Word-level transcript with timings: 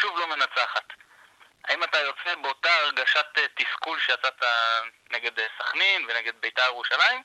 שוב 0.00 0.18
לא 0.18 0.26
מנצחת. 0.26 0.84
האם 1.64 1.84
אתה 1.84 1.98
יוצא 1.98 2.34
באותה 2.42 2.68
הרגשת 2.74 3.26
אה, 3.38 3.46
תסכול 3.54 3.98
שיצאת 4.00 4.42
נגד 5.10 5.38
אה, 5.38 5.46
סכנין 5.58 6.06
ונגד 6.08 6.32
בית"ר 6.40 6.62
ירושלים, 6.62 7.22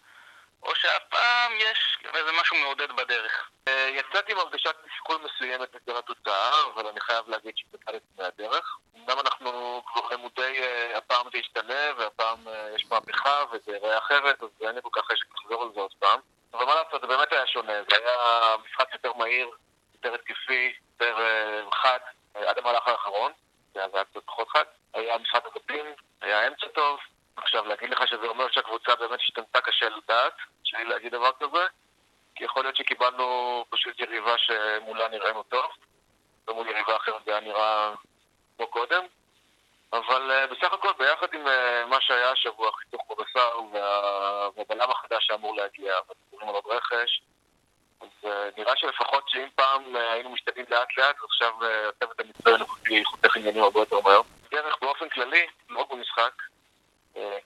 או 0.64 0.76
שאף 0.76 1.04
פעם 1.10 1.52
יש 1.58 1.98
איזה 2.14 2.32
משהו 2.42 2.58
מעודד 2.58 2.92
בדרך? 2.92 3.50
יצאתי 3.70 4.32
עם 4.32 4.38
הרגשת 4.38 4.76
תסכול 4.86 5.18
מסוימת 5.26 5.76
בגלל 5.76 5.98
התוצאה, 5.98 6.52
אבל 6.74 6.88
אני 6.88 7.02
חייב 7.02 7.30
להגיד 7.30 7.58
שהתקדמתי 7.58 8.06
מהדרך. 8.18 8.78
אמנם 8.96 9.20
אנחנו 9.20 9.84
כבר 9.86 10.10
למודי 10.12 10.62
הפעם 10.96 11.26
זה 11.32 11.38
ישתנה, 11.38 11.92
והפעם 11.98 12.48
יש 12.76 12.86
מהפכה 12.86 13.44
וזה 13.52 13.72
יראה 13.72 13.98
אחרת, 13.98 14.44
אז 14.44 14.50
אין 14.62 14.76
לי 14.76 14.82
כל 14.82 14.90
כך 14.94 15.06
חשק 15.12 15.26
לחזור 15.36 15.64
על 15.64 15.70
זה 15.74 15.80
עוד 15.80 15.94
פעם. 16.00 16.20
אבל 16.54 16.66
מה 16.66 16.76
לעשות, 16.76 17.02
זה 17.02 17.08
באמת 17.08 17.32
היה 17.32 17.48
שונה, 17.48 17.74
זה 17.74 17.98
היה 17.98 18.56
משחק 18.66 18.94
יותר 18.94 19.14
מהיר, 19.14 19.50
יותר 19.94 20.14
התקפי, 20.14 20.74
יותר 20.94 21.18
חד, 21.72 22.00
עד 22.36 22.58
המהלך 22.58 22.88
האחרון, 22.88 23.32
זה 23.74 23.80
היה 23.94 24.06
קצת 24.06 24.26
פחות 24.26 24.50
חד. 24.50 24.64
היה 24.94 25.18
משחק 25.18 25.46
אגפים, 25.46 25.86
היה 26.22 26.48
אמצע 26.48 26.68
טוב. 26.68 27.00
עכשיו, 27.38 27.66
להגיד 27.66 27.90
לך 27.90 28.08
שזה 28.08 28.28
אומר 28.28 28.52
שהקבוצה 28.52 28.96
באמת 28.96 29.20
השתנתה 29.20 29.62
קשה 29.62 29.90
לדעת, 29.90 30.34
לי 30.78 30.86
להגיד 30.86 31.12
דבר 31.12 31.32
כזה, 31.40 31.66
כי 32.36 32.44
יכול 32.44 32.64
להיות 32.64 32.76
שקיבלנו 32.76 33.66
פשוט 33.70 34.00
יריבה 34.00 34.38
שמולה 34.38 35.08
נראינו 35.08 35.44
טוב, 35.44 35.66
ומול 36.48 36.68
יריבה 36.68 36.96
אחרת 36.96 37.26
זה 37.26 37.32
היה 37.32 37.40
נראה 37.40 37.94
כמו 38.58 38.68
קודם. 38.68 39.06
אבל 39.94 40.32
uh, 40.32 40.54
בסך 40.56 40.74
הכל, 40.74 40.92
ביחד 40.98 41.34
עם 41.34 41.48
uh, 41.48 41.86
מה 41.86 42.02
שהיה 42.02 42.32
השבוע, 42.32 42.72
חיתוך 42.72 43.02
בבשר 43.10 43.60
וה... 43.72 44.50
והבלם 44.56 44.92
החדש 44.92 45.28
שאמור 45.28 45.56
להגיע, 45.56 45.96
ודיבורים 46.10 46.50
על 46.50 46.56
עוד 46.56 46.66
רכש, 46.68 47.22
אז 48.02 48.08
uh, 48.24 48.28
נראה 48.58 48.76
שלפחות 48.76 49.30
שאם 49.30 49.48
פעם 49.56 49.96
uh, 49.96 50.00
היינו 50.00 50.30
משתנים 50.30 50.66
לאט 50.70 50.98
לאט, 50.98 51.16
עכשיו 51.24 51.54
הצוות 51.90 52.20
uh, 52.20 52.24
המצטרן 52.24 52.54
הנוכחי 52.54 53.06
חותך 53.06 53.38
עניינים 53.38 53.64
הרבה 53.64 53.80
יותר 53.80 54.00
מהר. 54.00 54.22
דרך 54.52 54.76
באופן 54.82 55.10
כללי, 55.10 55.48
לא 55.70 55.88
במשחק, 55.92 56.32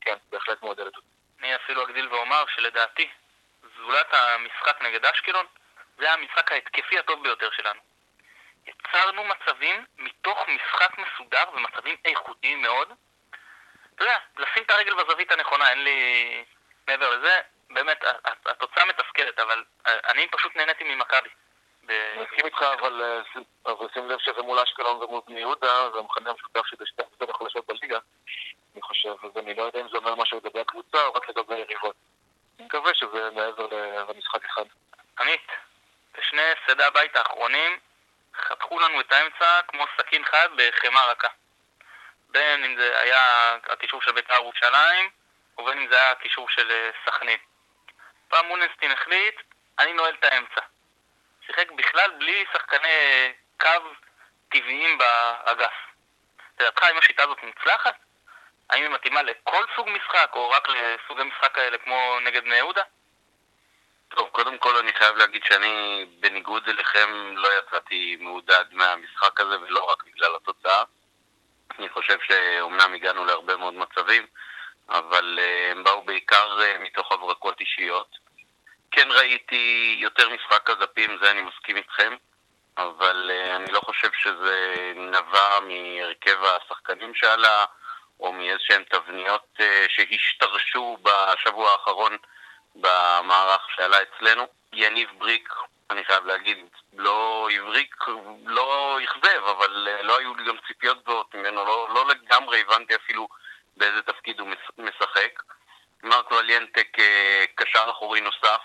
כן, 0.02 0.16
בהחלט 0.32 0.64
מעודדת 0.64 0.96
אותי. 0.96 1.08
אני 1.40 1.56
אפילו 1.56 1.84
אגדיל 1.84 2.08
ואומר 2.08 2.44
שלדעתי, 2.56 3.10
זולת 3.78 4.14
המשחק 4.14 4.82
נגד 4.82 5.06
אשקלון, 5.06 5.46
זה 5.98 6.12
המשחק 6.12 6.52
ההתקפי 6.52 7.00
הטוב 7.00 7.24
ביותר 7.24 7.50
שלנו. 7.52 7.80
יצרנו 8.68 9.24
מצבים 9.24 9.86
מתוך 9.98 10.38
משחק 10.48 10.98
מסודר 10.98 11.44
ומצבים 11.54 11.96
איכותיים 12.06 12.62
מאוד. 12.62 12.88
אתה 13.96 14.04
יודע, 14.04 14.18
לשים 14.38 14.64
את 14.64 14.72
הרגל 14.72 14.94
בזווית 14.94 15.32
הנכונה, 15.32 15.70
אין 15.70 15.84
לי 15.84 16.44
מעבר 16.88 17.10
לזה. 17.10 17.42
באמת, 17.70 18.04
התוצאה 18.46 18.86
מתסכלת, 18.86 19.40
אבל 19.40 19.64
אני 19.86 20.28
פשוט 20.28 20.56
נהניתי 20.56 20.84
ממכבי. 20.84 21.30
מסכים 21.84 22.46
איתך, 22.46 22.62
אבל, 22.62 23.22
אבל 23.66 23.88
שים 23.94 24.10
לב 24.10 24.20
שזה 24.20 24.42
מול 24.42 24.60
אשקלון 24.60 25.04
ומול 25.04 25.22
בני 25.28 25.40
יהודה, 25.40 25.90
זה 25.94 26.00
המכנה 26.00 26.30
המשותף 26.30 26.66
של 26.66 26.86
שתי 26.86 27.02
הקבוצות 27.02 27.30
החלשות 27.30 27.68
בליגה, 27.68 28.00
אני 28.74 28.82
חושב, 28.82 29.10
אז 29.10 29.32
אני 29.38 29.54
לא 29.54 29.64
יודע 29.64 29.80
אם 29.80 29.90
זה 29.90 29.98
אומר 29.98 30.16
משהו 30.16 30.38
לגבי 30.38 30.60
הקבוצה 30.60 31.06
או 31.06 31.14
רק 31.14 31.30
לגבי 31.30 31.56
יריבות. 31.58 31.96
אני 32.58 32.66
מקווה 32.66 32.94
שזה 32.94 33.30
מעבר 33.36 33.68
למשחק 34.10 34.46
אחד. 34.46 34.64
עמית, 35.20 35.48
בשני 36.18 36.52
הפסדי 36.52 36.84
הבית 36.84 37.16
האחרונים 37.16 37.80
חתכו 38.36 38.80
לנו 38.80 39.02
את 39.02 39.12
האמצע 39.12 39.62
כמו 39.68 39.86
סכין 39.98 40.26
חד 40.26 40.50
בחמאה 40.56 41.12
רכה. 41.12 41.28
בין 42.30 42.64
אם 42.64 42.76
זה 42.78 43.00
היה 43.00 43.56
הקישור 43.70 44.02
של 44.02 44.12
בית"ר 44.12 44.34
ירושלים, 44.34 45.10
ובין 45.58 45.78
אם 45.78 45.88
זה 45.92 45.96
היה 45.96 46.12
הקישור 46.12 46.50
של 46.50 46.90
סכנין. 47.06 47.40
פעם 48.30 48.46
מונסטין 48.46 48.92
החליט, 48.92 49.36
אני 49.80 49.94
נועל 49.94 50.14
את 50.20 50.24
האמצע. 50.24 50.62
שיחק 51.46 51.72
בכלל 51.72 52.12
בלי 52.20 52.46
שחקני 52.54 53.34
קו 53.60 53.90
טבעיים 54.50 54.98
באגף. 54.98 55.74
לדעתך, 56.60 56.84
האם 56.84 56.98
השיטה 56.98 57.24
הזאת 57.24 57.38
מוצלחת? 57.44 57.96
האם 58.70 58.84
היא 58.84 58.90
מתאימה 58.90 59.22
לכל 59.22 59.66
סוג 59.76 59.90
משחק, 59.90 60.30
או 60.34 60.50
רק 60.50 60.68
לסוגי 60.70 61.24
משחק 61.24 61.56
כאלה 61.56 61.78
כמו 61.78 62.20
נגד 62.20 62.44
בני 62.44 62.56
יהודה? 62.56 62.84
טוב, 64.10 64.30
קודם 64.30 64.58
כל 64.58 64.78
אני 64.78 64.94
חייב 64.94 65.16
להגיד 65.16 65.44
שאני, 65.44 66.06
בניגוד 66.20 66.70
אליכם, 66.70 67.36
לא 67.36 67.50
יצאתי 67.60 68.18
מעודד 68.20 68.66
מהמשחק 68.72 69.40
הזה, 69.40 69.60
ולא 69.60 69.92
רק 69.92 70.04
בגלל 70.04 70.36
התוצאה. 70.36 70.84
אני 71.80 71.90
חושב 71.90 72.18
שאומנם 72.28 72.94
הגענו 72.94 73.26
להרבה 73.26 73.56
מאוד 73.56 73.74
מצבים, 73.74 74.28
אבל 74.90 75.40
uh, 75.40 75.72
הם 75.72 75.84
באו 75.84 76.02
בעיקר 76.02 76.58
uh, 76.60 76.84
מתוך 76.84 77.12
הברקות 77.12 77.60
אישיות. 77.60 78.18
כן 78.92 79.08
ראיתי 79.12 79.96
יותר 80.00 80.30
משחק 80.30 80.70
אגפים, 80.70 81.18
זה 81.22 81.32
אני 81.32 81.42
מסכים 81.42 81.78
איתכם, 81.78 82.16
אבל 82.78 83.32
uh, 83.32 83.56
אני 83.56 83.72
לא 83.72 83.80
חושב 83.80 84.10
שזה 84.14 84.94
נבע 84.96 85.60
מהרכב 85.60 86.44
השחקנים 86.44 87.16
שעלה, 87.16 87.66
או 88.20 88.34
מאיזשהן 88.34 88.84
תבניות 88.84 89.60
שהשתרשו 89.88 90.98
בשבוע 91.04 91.72
האחרון 91.72 92.18
במערך 92.76 93.62
שעלה 93.76 93.98
אצלנו. 94.02 94.48
יניב 94.74 95.10
בריק, 95.18 95.54
אני 95.92 96.04
חייב 96.06 96.26
להגיד, 96.26 96.58
לא 96.94 97.50
הבריק, 97.56 97.96
לא 98.46 99.00
אכזב, 99.04 99.44
אבל 99.44 99.88
לא 100.02 100.18
היו 100.20 100.36
לי 100.36 100.44
גם 100.44 100.56
ציפיות 100.68 101.04
גבוהות 101.04 101.36
ממנו, 101.36 101.66
לא, 101.66 101.88
לא 101.94 102.08
לגמרי 102.08 102.62
הבנתי 102.62 102.96
אפילו 102.96 103.28
באיזה 103.80 104.02
תפקיד 104.02 104.40
הוא 104.40 104.48
משחק. 104.78 105.42
מרק 106.04 106.32
וליאנטה 106.32 106.82
כקשר 106.84 107.90
אחורי 107.90 108.22
נוסף, 108.22 108.62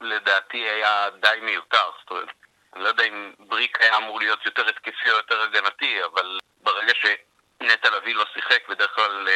לדעתי 0.00 0.58
היה 0.58 1.10
די 1.10 1.38
מיותר, 1.42 1.90
זאת 2.00 2.10
אומרת, 2.10 2.28
אני 2.74 2.84
לא 2.84 2.88
יודע 2.88 3.04
אם 3.04 3.32
בריק 3.38 3.80
היה 3.80 3.96
אמור 3.96 4.18
להיות 4.18 4.46
יותר 4.46 4.68
התקפי 4.68 5.10
או 5.10 5.16
יותר 5.16 5.42
הגנתי, 5.42 6.04
אבל 6.04 6.38
ברגע 6.60 6.92
שנטע 6.94 7.90
לביא 7.90 8.14
לא 8.14 8.24
שיחק, 8.34 8.68
בדרך 8.68 8.94
כלל, 8.94 9.28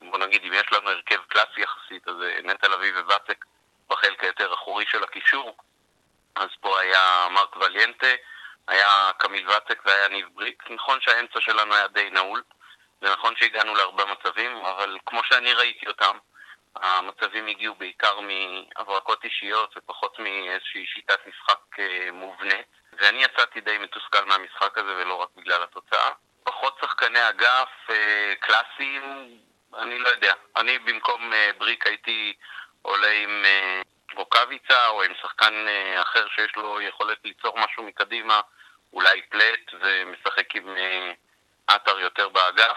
בוא 0.00 0.18
נגיד, 0.18 0.42
אם 0.44 0.52
יש 0.52 0.72
לנו 0.72 0.90
הרכב 0.90 1.20
קלאסי 1.28 1.60
יחסית, 1.60 2.08
אז 2.08 2.14
נטע 2.44 2.68
לביא 2.68 2.92
וואטק 3.06 3.44
בחלק 3.88 4.24
היותר 4.24 4.54
אחורי 4.54 4.84
של 4.88 5.04
הקישור, 5.04 5.56
אז 6.34 6.48
פה 6.60 6.80
היה 6.80 7.26
מרק 7.30 7.56
וליאנטה, 7.56 8.06
היה 8.68 9.10
קמיל 9.18 9.48
ואצק 9.48 9.82
והיה 9.84 10.08
ניב 10.08 10.28
בריק. 10.34 10.70
נכון 10.70 11.00
שהאמצע 11.00 11.40
שלנו 11.40 11.74
היה 11.74 11.86
די 11.86 12.10
נעול, 12.10 12.42
זה 13.06 13.12
נכון 13.12 13.34
שהגענו 13.36 13.74
להרבה 13.74 14.04
מצבים, 14.04 14.56
אבל 14.56 14.98
כמו 15.06 15.20
שאני 15.24 15.52
ראיתי 15.52 15.86
אותם, 15.86 16.18
המצבים 16.76 17.46
הגיעו 17.46 17.74
בעיקר 17.74 18.20
מהברקות 18.20 19.24
אישיות 19.24 19.74
ופחות 19.76 20.18
מאיזושהי 20.18 20.86
שיטת 20.86 21.18
משחק 21.26 21.78
אה, 21.78 22.08
מובנית, 22.12 22.66
ואני 22.92 23.24
יצאתי 23.24 23.60
די 23.60 23.78
מתוסכל 23.78 24.24
מהמשחק 24.24 24.78
הזה 24.78 24.96
ולא 24.96 25.14
רק 25.14 25.28
בגלל 25.36 25.62
התוצאה. 25.62 26.10
פחות 26.44 26.78
שחקני 26.80 27.28
אגף 27.28 27.90
אה, 27.90 28.34
קלאסיים, 28.40 29.38
אני 29.78 29.98
לא 29.98 30.08
יודע. 30.08 30.32
אני 30.56 30.78
במקום 30.78 31.32
אה, 31.32 31.50
בריק 31.58 31.86
הייתי 31.86 32.34
עולה 32.82 33.10
עם 33.10 33.44
רוקאביצה 34.16 34.88
או 34.88 35.02
עם 35.02 35.12
שחקן 35.22 35.66
אחר 36.02 36.26
שיש 36.28 36.56
לו 36.56 36.80
יכולת 36.80 37.18
ליצור 37.24 37.58
משהו 37.58 37.82
מקדימה, 37.82 38.40
אולי 38.92 39.22
פלט 39.22 39.74
ומשחק 39.80 40.54
עם 40.54 40.76
עטר 41.66 42.00
יותר 42.00 42.28
באגף. 42.28 42.76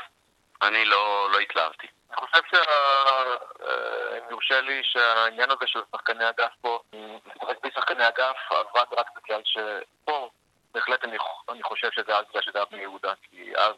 אני 0.61 0.85
לא, 0.85 1.29
לא 1.31 1.39
התלהבתי. 1.39 1.88
אני 2.09 2.17
חושב 2.17 2.41
שאם 2.51 4.29
יורשה 4.29 4.61
לי 4.61 4.83
שהעניין 4.83 5.51
הזה 5.51 5.67
של 5.67 5.79
שחקני 5.95 6.29
אגף 6.29 6.51
פה, 6.61 6.79
לשחק 7.25 7.61
בלי 7.61 7.71
שחקני 7.75 8.07
אגף, 8.07 8.38
עבד 8.50 8.85
רק 8.97 9.07
בגלל 9.17 9.41
שפה 9.45 10.29
בהחלט 10.73 11.03
אני, 11.03 11.17
אני 11.50 11.63
חושב 11.63 11.91
שזה 11.91 12.17
אז 12.17 12.25
בגלל 12.29 12.41
שזה 12.41 12.57
היה 12.57 12.65
בני 12.65 12.81
יהודה, 12.81 13.13
כי 13.21 13.53
אז 13.57 13.75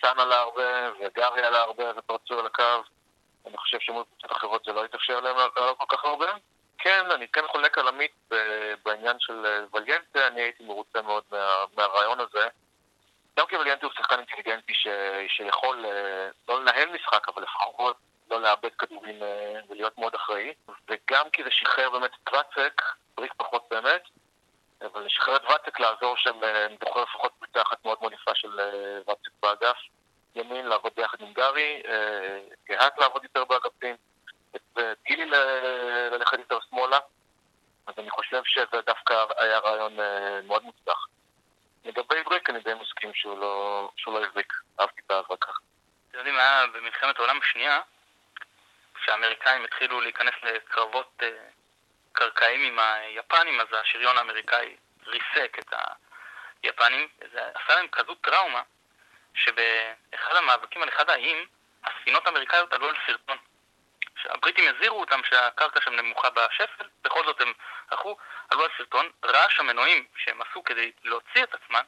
סאן 0.00 0.18
עלה 0.20 0.40
הרבה 0.40 0.90
וגארי 1.00 1.42
עלה 1.42 1.60
הרבה 1.60 1.84
ופרצו 1.96 2.38
על 2.38 2.46
הקו 2.46 2.82
אני 3.46 3.56
חושב 3.56 3.78
שמול 3.80 4.04
קבוצות 4.04 4.32
אחרות 4.32 4.64
זה 4.64 4.72
לא 4.72 4.84
יתאפשר 4.84 5.20
להם 5.20 5.36
לעלות 5.36 5.78
כל 5.78 5.96
כך 5.96 6.04
הרבה. 6.04 6.32
כן, 6.78 7.10
אני 7.10 7.28
כן 7.28 7.46
חולק 7.48 7.78
על 7.78 7.88
עמית 7.88 8.30
בעניין 8.84 9.16
של 9.18 9.66
וליאנטה, 9.74 10.26
אני 10.26 10.40
הייתי 10.40 10.64
מרוצה 10.64 11.02
מאוד 11.02 11.22
מה, 11.30 11.64
מהרעיון 11.76 12.20
הזה. 12.20 12.48
גם 13.38 13.46
כי 13.46 13.56
וליאנטה 13.56 13.86
הוא 13.86 13.92
שחקן 13.94 14.18
אינטליגנטי 14.18 14.74
ש, 14.74 14.86
שיכול 15.28 15.86
לא 16.48 16.60
לנהל 16.60 16.88
משחק, 16.88 17.28
אבל 17.28 17.42
לפחות 17.42 17.96
לא 18.30 18.40
לאבד 18.40 18.74
כדורים 18.78 19.22
ולהיות 19.68 19.98
מאוד 19.98 20.14
אחראי. 20.14 20.52
וגם 20.88 21.30
כי 21.30 21.44
זה 21.44 21.50
שחרר 21.50 21.90
באמת 21.90 22.10
את 22.14 22.34
ואצק, 22.34 22.82
בריק 23.16 23.32
פחות 23.36 23.64
באמת, 23.70 24.02
אבל 24.80 25.04
לשחרר 25.04 25.36
את 25.36 25.44
ואצק 25.44 25.80
לעזור 25.80 26.16
שם, 26.16 26.44
אני 26.44 26.76
זוכר 26.84 27.02
לפחות 27.02 27.32
קבוצה 27.38 27.62
אחת 27.62 27.84
מאוד 27.84 27.98
מאוד 28.00 28.12
יפה 28.12 28.34
של 28.34 28.60
ואצק 29.06 29.30
באגף. 29.42 29.76
ימין 30.34 30.66
לעבוד 30.66 30.92
ביחד 30.96 31.20
עם 31.20 31.32
גרי, 31.32 31.82
קהת 32.66 32.98
לעבוד 32.98 33.24
יותר 33.24 33.44
באגפים, 33.44 33.96
ואת 34.52 34.98
גילי 35.04 35.24
ללכת 36.10 36.38
יותר 36.38 36.58
שמאלה, 36.70 36.98
אז 37.86 37.94
אני 37.98 38.10
חושב 38.10 38.42
שזה 38.44 38.80
דווקא 38.86 39.24
היה 39.36 39.58
רעיון 39.58 39.96
מאוד 40.46 40.62
מוצלח. 40.62 41.06
לגבי 41.84 42.22
בריק 42.22 42.50
אני 42.50 42.60
די 42.60 42.74
מסכים 42.74 43.14
שהוא 43.14 43.38
לא, 43.38 43.90
שהוא 43.96 44.20
לא 44.20 44.24
החזיק, 44.24 44.52
אהבתי 44.80 45.00
את 45.06 45.10
ההברקה. 45.10 45.52
אתם 46.08 46.18
יודעים, 46.18 46.36
היה 46.36 46.66
במלחמת 46.66 47.18
העולם 47.18 47.38
השנייה, 47.42 47.80
כשהאמריקאים 48.94 49.64
התחילו 49.64 50.00
להיכנס 50.00 50.34
לקרבות 50.42 51.22
uh, 51.22 51.24
קרקעיים 52.12 52.60
עם 52.60 52.78
היפנים, 52.78 53.60
אז 53.60 53.66
השריון 53.72 54.18
האמריקאי 54.18 54.76
ריסק 55.06 55.58
את 55.58 55.74
היפנים, 56.62 57.08
זה 57.32 57.40
עשה 57.54 57.74
להם 57.74 57.88
כזו 57.88 58.14
טראומה, 58.14 58.62
שבאחד 59.34 60.36
המאבקים 60.36 60.82
על 60.82 60.88
אחד 60.88 61.10
האיים, 61.10 61.46
הספינות 61.84 62.26
האמריקאיות 62.26 62.72
עלו 62.72 62.88
על 62.88 62.94
סרטון. 63.06 63.36
הבריטים 64.34 64.74
הזהירו 64.74 65.00
אותם 65.00 65.20
שהקרקע 65.24 65.80
שם 65.80 65.92
נמוכה 65.92 66.30
בשפל, 66.30 66.84
בכל 67.04 67.24
זאת 67.24 67.40
הם 67.40 67.52
הלכו, 67.90 68.16
עלו 68.50 68.64
על 68.64 68.70
סרטון, 68.78 69.10
רעש 69.24 69.60
המנועים 69.60 70.04
שהם 70.16 70.42
עשו 70.42 70.64
כדי 70.64 70.92
להוציא 71.04 71.42
את 71.42 71.54
עצמם, 71.54 71.82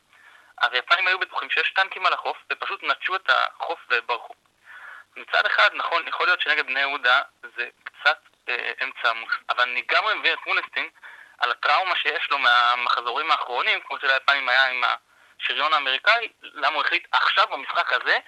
היפנים 0.61 1.07
היו 1.07 1.19
בטוחים 1.19 1.51
שיש 1.51 1.73
טנקים 1.73 2.07
על 2.07 2.13
החוף, 2.13 2.37
ופשוט 2.53 2.83
נטשו 2.83 3.17
את 3.17 3.31
החוף 3.31 3.81
וברחו. 3.91 4.35
מצד 5.17 5.47
אחד, 5.47 5.71
נכון, 5.75 6.09
יכול 6.09 6.27
להיות 6.27 6.41
שנגד 6.41 6.67
בני 6.67 6.81
יהודה 6.81 7.23
זה 7.57 7.69
קצת 7.85 8.19
אה, 8.49 8.73
אמצע 8.83 9.11
עמוס, 9.11 9.33
אבל 9.49 9.63
אני 9.63 9.83
גם 9.89 10.05
מבין 10.19 10.33
את 10.33 10.47
מונסטין 10.47 10.89
על 11.39 11.51
הטראומה 11.51 11.97
שיש 11.97 12.31
לו 12.31 12.39
מהמחזורים 12.39 13.31
האחרונים, 13.31 13.81
כמו 13.81 13.99
שליפנים 13.99 14.49
היה 14.49 14.71
עם 14.71 14.85
השריון 14.85 15.73
האמריקאי, 15.73 16.29
למה 16.43 16.75
הוא 16.75 16.85
החליט 16.85 17.07
עכשיו 17.13 17.47
במשחק 17.49 17.93
הזה 17.93 18.19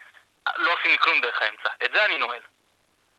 לא 0.57 0.73
עושים 0.73 0.91
לי 0.91 0.99
כלום 0.99 1.21
דרך 1.21 1.43
האמצע. 1.43 1.69
את 1.85 1.93
זה 1.93 2.05
אני 2.05 2.19
נועל. 2.19 2.41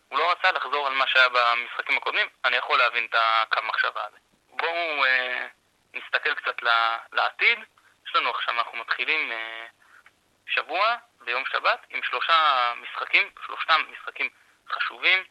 הוא 0.09 0.19
לא 0.19 0.31
רצה 0.31 0.51
לחזור 0.51 0.87
על 0.87 0.93
מה 0.93 1.07
שהיה 1.07 1.29
במשחקים 1.29 1.97
הקודמים, 1.97 2.27
אני 2.45 2.55
יכול 2.55 2.77
להבין 2.77 3.05
את 3.05 3.15
הקו 3.17 3.61
מחשבה 3.63 4.05
הזה. 4.05 4.17
בואו 4.49 5.05
אה, 5.05 5.47
נסתכל 5.93 6.35
קצת 6.35 6.61
לעתיד. 7.13 7.59
יש 8.07 8.15
לנו 8.15 8.29
עכשיו, 8.29 8.53
אנחנו 8.53 8.77
מתחילים 8.77 9.31
אה, 9.31 9.67
שבוע 10.47 10.95
ביום 11.21 11.43
שבת 11.45 11.85
עם 11.89 12.03
שלושה 12.03 12.73
משחקים, 12.81 13.29
שלושתם 13.45 13.81
משחקים 13.91 14.29
חשובים. 14.69 15.23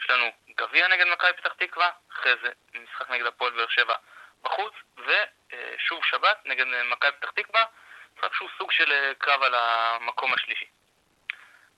יש 0.00 0.10
לנו 0.10 0.32
גביע 0.56 0.88
נגד 0.88 1.06
מכבי 1.12 1.32
פתח 1.32 1.52
תקווה, 1.52 1.90
אחרי 2.12 2.32
זה 2.42 2.50
משחק 2.74 3.10
נגד 3.10 3.26
הפועל 3.26 3.52
באר 3.52 3.68
שבע 3.68 3.94
בחוץ, 4.42 4.72
ושוב 4.96 6.04
שבת 6.04 6.38
נגד 6.44 6.64
מכבי 6.84 7.12
פתח 7.12 7.30
תקווה, 7.30 7.64
משחק 8.16 8.34
שהוא 8.34 8.48
סוג 8.58 8.72
של 8.72 8.92
אה, 8.92 9.12
קרב 9.18 9.42
על 9.42 9.54
המקום 9.54 10.34
השלישי. 10.34 10.66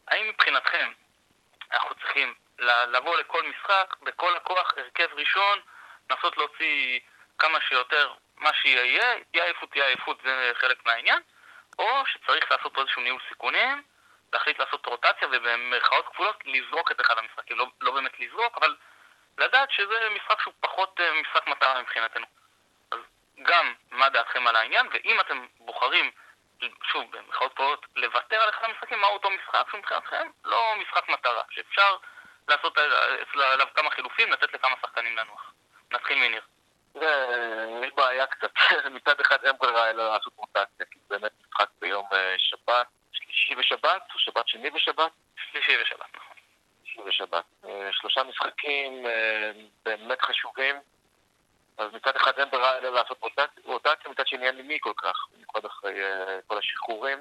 האם 0.09 0.29
מבחינתכם 0.29 0.93
אנחנו 1.73 1.95
צריכים 1.95 2.35
לבוא 2.59 3.17
לכל 3.17 3.43
משחק, 3.43 3.95
בכל 4.03 4.37
הכוח, 4.37 4.73
הרכב 4.77 5.09
ראשון, 5.13 5.61
לנסות 6.11 6.37
להוציא 6.37 7.01
כמה 7.39 7.61
שיותר 7.61 8.13
מה 8.37 8.51
שיהיה, 8.55 9.15
תהיה 9.33 9.45
עייפות, 9.45 9.71
תהיה 9.71 9.87
עייפות, 9.87 10.19
זה 10.25 10.53
חלק 10.55 10.87
מהעניין, 10.87 11.23
או 11.79 12.07
שצריך 12.07 12.53
לעשות 12.53 12.75
פה 12.75 12.81
איזשהו 12.81 13.03
ניהול 13.03 13.21
סיכונים, 13.29 13.83
להחליט 14.33 14.59
לעשות 14.59 14.87
רוטציה 14.87 15.29
ובמרכאות 15.33 16.07
כפולות 16.09 16.37
לזרוק 16.45 16.91
את 16.91 17.01
אחד 17.01 17.15
המשחקים, 17.19 17.59
לא, 17.59 17.67
לא 17.81 17.93
באמת 17.93 18.21
לזרוק, 18.21 18.59
אבל 18.59 18.77
לדעת 19.39 19.71
שזה 19.71 20.09
משחק 20.15 20.41
שהוא 20.41 20.55
פחות 20.61 21.01
אה, 21.01 21.21
משחק 21.21 21.47
מטרה 21.47 21.83
מבחינתנו. 21.83 22.27
אז 22.93 22.99
גם 23.43 23.75
מה 23.91 24.09
דעתכם 24.09 24.47
על 24.47 24.57
העניין, 24.57 24.87
ואם 24.93 25.21
אתם 25.21 25.47
בוחרים, 25.59 26.11
שוב, 26.83 27.11
במרכאות 27.11 27.53
כפולות, 27.53 27.87
לוותר 27.97 28.43
על 28.43 28.51
אחד 28.51 28.65
המשחקים, 28.65 29.01
מהו 29.01 29.13
אותו 29.13 29.31
משחק 29.31 29.67
שהוא 29.71 29.79
מבחינתכם? 29.79 30.31
לא 30.45 30.75
משחק 30.81 31.09
מטרה, 31.09 31.43
שאפשר 31.51 31.97
לעשות 32.49 32.79
עליו 33.35 33.67
כמה 33.75 33.91
חילופים, 33.91 34.33
לתת 34.33 34.55
לכמה 34.55 34.77
שחקנים 34.83 35.17
לנוח. 35.17 35.53
נתחיל 35.93 36.19
מניר. 36.19 36.43
יש 37.85 37.93
בעיה 37.97 38.27
קצת. 38.27 38.51
מצד 38.97 39.21
אחד 39.21 39.45
אין 39.45 39.57
ברירה 39.61 39.91
אלא 39.91 40.13
לעשות 40.13 40.33
רוטציה, 40.37 40.87
כי 40.91 40.99
באמת 41.09 41.33
משחק 41.47 41.69
ביום 41.81 42.07
אה, 42.13 42.35
שבת, 42.39 42.87
שלישי 43.13 43.55
ושבת, 43.59 44.03
או 44.15 44.19
שבת 44.19 44.49
שני 44.49 44.71
ושבת? 44.75 45.13
שלישי 45.37 45.83
ושבת, 45.83 46.17
נכון. 46.17 46.37
שלישי 46.85 47.01
ושבת. 47.01 47.45
אה, 47.65 47.89
שלושה 47.93 48.23
משחקים 48.23 49.07
אה, 49.07 49.53
באמת 49.85 50.23
חשובים, 50.23 50.77
אז 51.79 51.93
מצד 51.93 52.17
אחד 52.17 52.39
אין 52.39 52.51
ברירה 52.51 52.79
אלא 52.79 52.91
לעשות 52.91 53.19
רוטציה, 53.65 54.11
מצד 54.11 54.27
שני 54.27 54.47
אין 54.47 54.57
לי 54.57 54.63
מי 54.63 54.79
כל 54.81 54.93
כך, 54.97 55.27
במיוחד 55.33 55.65
אחרי 55.65 55.95
כל 56.47 56.59
השחרורים. 56.59 57.19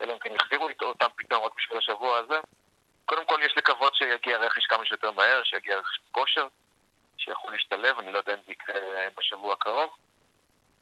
אלא 0.00 0.12
אם 0.12 0.18
כן 0.18 0.34
יחזירו 0.34 0.68
אותם 0.82 1.06
פתאום 1.16 1.44
רק 1.44 1.52
בשביל 1.56 1.78
השבוע 1.78 2.18
הזה. 2.18 2.40
קודם 3.04 3.26
כל 3.26 3.40
יש 3.42 3.56
לקוות 3.56 3.94
שיגיע 3.94 4.38
רכש 4.38 4.66
כמה 4.66 4.86
שיותר 4.86 5.10
מהר, 5.10 5.42
שיגיע 5.44 5.78
רכש 5.78 5.98
כושר. 6.12 6.46
שיכול 7.24 7.52
להשתלב, 7.52 7.98
אני 7.98 8.12
לא 8.12 8.18
יודע 8.18 8.34
אם 8.34 8.38
זה 8.46 8.52
יקרה 8.52 8.80
בשבוע 9.18 9.52
הקרוב. 9.52 9.90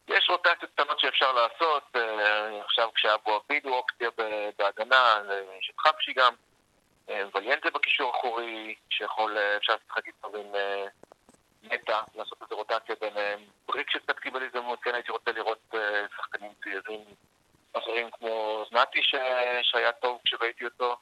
יש 0.08 0.30
רוטציות 0.30 0.70
קטנות 0.74 1.00
שאפשר 1.00 1.32
לעשות, 1.32 1.82
אה, 1.96 2.62
עכשיו 2.64 2.90
כשאבו 2.94 3.34
עביד 3.34 3.66
הוא 3.66 3.76
אופציה 3.76 4.10
בהגנה, 4.58 5.22
יש 5.58 5.70
את 5.74 5.80
חבשי 5.80 6.12
גם, 6.12 6.34
אה, 7.10 7.22
וליאנטה 7.34 7.70
בקישור 7.70 8.10
אחורי, 8.10 8.74
שיכול, 8.90 9.38
אה, 9.38 9.56
אפשר 9.56 9.74
לשחק 9.84 10.06
איתו 10.06 10.28
עם 10.36 10.54
נטע, 11.62 12.00
לעשות 12.14 12.42
איזה 12.42 12.54
רוטציה 12.54 12.94
ביניהם. 13.00 13.40
בריק 13.66 13.90
שקצת 13.90 14.18
קיבל 14.18 14.42
הזדמנות, 14.42 14.82
כן 14.82 14.94
הייתי 14.94 15.12
רוצה 15.12 15.32
לראות 15.32 15.74
שחקנים 16.16 16.52
צעירים 16.62 17.04
אחרים 17.72 18.10
כמו 18.10 18.64
זנתי 18.70 19.00
שהיה 19.62 19.92
טוב 19.92 20.20
כשראיתי 20.24 20.64
אותו. 20.64 20.96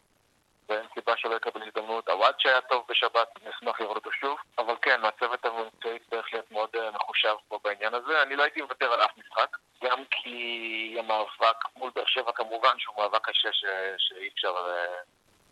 ואין 0.69 0.87
סיבה 0.95 1.17
שלא 1.17 1.37
יקבל 1.37 1.63
הזדמנות. 1.63 2.09
עווד 2.09 2.35
שהיה 2.39 2.61
טוב 2.61 2.85
בשבת, 2.89 3.29
נשמח 3.49 3.81
לראות 3.81 3.97
אותו 3.97 4.13
שוב. 4.13 4.39
אבל 4.59 4.75
כן, 4.83 5.05
הצוות 5.05 5.45
המקצועי 5.45 5.99
צריך 6.11 6.33
להיות 6.33 6.51
מאוד 6.51 6.77
אה, 6.77 6.91
מחושב 6.91 7.35
פה 7.49 7.59
בעניין 7.65 7.95
הזה. 7.95 8.23
אני 8.23 8.37
לא 8.37 8.43
הייתי 8.43 8.63
מוותר 8.63 8.93
על 8.93 9.01
אף 9.01 9.19
משחק, 9.19 9.57
גם 9.85 10.05
כי 10.11 10.97
המאבק 10.99 11.57
מול 11.77 11.91
באר 11.95 12.07
שבע 12.07 12.33
כמובן 12.33 12.79
שהוא 12.79 12.97
מאבק 12.99 13.29
קשה 13.29 13.53
ש... 13.53 13.65
שאי 13.99 14.29
אפשר... 14.35 14.55
אה, 14.69 14.97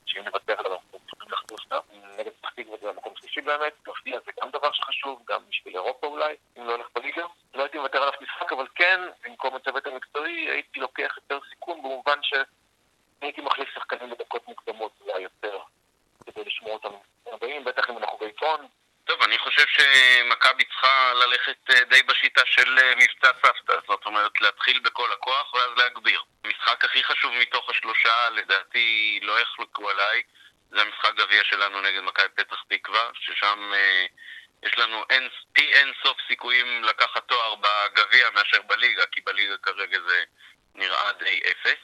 שאם 0.07 0.25
נוותר 0.25 0.55
עליו 0.59 0.73
אנחנו 0.73 0.99
צריכים 1.11 1.33
לחטוף 1.33 1.61
אותה. 1.65 1.79
נגד 2.19 2.31
פתח 2.41 2.51
תקווה 2.51 2.77
זה 2.83 2.89
המקום 2.89 3.13
שלישי 3.17 3.41
באמת, 3.41 3.73
להפתיע 3.87 4.19
זה 4.27 4.33
גם 4.43 4.51
דבר 4.51 4.73
שחשוב, 4.73 5.23
גם 5.29 5.41
בשביל 5.49 5.75
אירופה 5.75 6.07
אולי, 6.07 6.35
אם 6.59 6.67
לא 6.67 6.73
הולך 6.73 6.87
בליגה. 6.95 7.27
לא 7.55 7.63
הייתי 7.63 7.79
מוותר 7.79 8.03
על 8.03 8.09
אף 8.09 8.23
משחק, 8.23 8.53
אבל 8.53 8.67
כן, 8.75 9.01
במקום 9.25 9.57
הצוות 9.57 9.87
המקצועי 9.87 10.51
הייתי 10.51 10.81
לוקח 10.81 11.17
יותר 11.17 11.39
סיכון 11.51 11.83
במובן 11.83 12.19
ש... 12.23 12.35
הייתי 13.27 13.41
מחליף 13.41 13.69
שחקנים 13.75 14.11
בדקות 14.11 14.49
מוקדמות 14.49 14.93
אולי 15.01 15.21
יותר, 15.21 15.59
כדי 16.27 16.45
לשמור 16.45 16.73
אותם 16.73 16.89
הבאים, 17.33 17.65
בטח 17.65 17.91
אם 17.91 17.99
אנחנו 17.99 18.19
ביתרון. 18.19 18.67
טוב, 19.05 19.23
אני 19.23 19.39
חושב 19.39 19.65
שמכבי 19.67 20.65
צריכה 20.65 21.13
ללכת 21.15 21.71
אה, 21.71 21.85
די 21.85 22.03
בשיטה 22.03 22.43
של 22.45 22.79
אה, 22.79 22.93
מבצע 22.97 23.31
סבתא, 23.43 23.75
זאת 23.89 24.07
אומרת 24.07 24.41
להתחיל 24.41 24.79
בכל 24.79 25.13
הכוח 25.13 25.55
ואז 25.55 25.71
להגביר. 25.77 26.21
המשחק 26.45 26.85
הכי 26.85 27.05
חשוב 27.05 27.35
מתוך 27.35 27.71
השלושה, 27.71 28.31
לדעתי 28.31 29.21
לא 29.23 29.41
יחלקו 29.41 29.91
עליי, 29.91 30.23
זה 30.71 30.83
המשחק 30.83 31.15
גביע 31.15 31.45
שלנו 31.45 31.81
נגד 31.81 32.01
מכבי 32.01 32.29
פתח 32.35 32.63
תקווה, 32.69 33.11
ששם 33.15 33.73
אה, 33.75 34.07
יש 34.63 34.79
לנו 34.79 35.05
אין, 35.11 35.29
פי 35.53 35.73
אין 35.73 35.93
סוף 36.03 36.17
סיכויים 36.29 36.85
לקחת 36.85 37.29
תואר 37.29 37.55
בגביע 37.55 38.31
מאשר 38.35 38.63
בליגה, 38.63 39.07
כי 39.07 39.21
בליגה 39.21 39.57
כרגע 39.57 39.99
זה 40.09 40.25
נראה 40.75 41.13
די 41.13 41.41
אפס. 41.51 41.79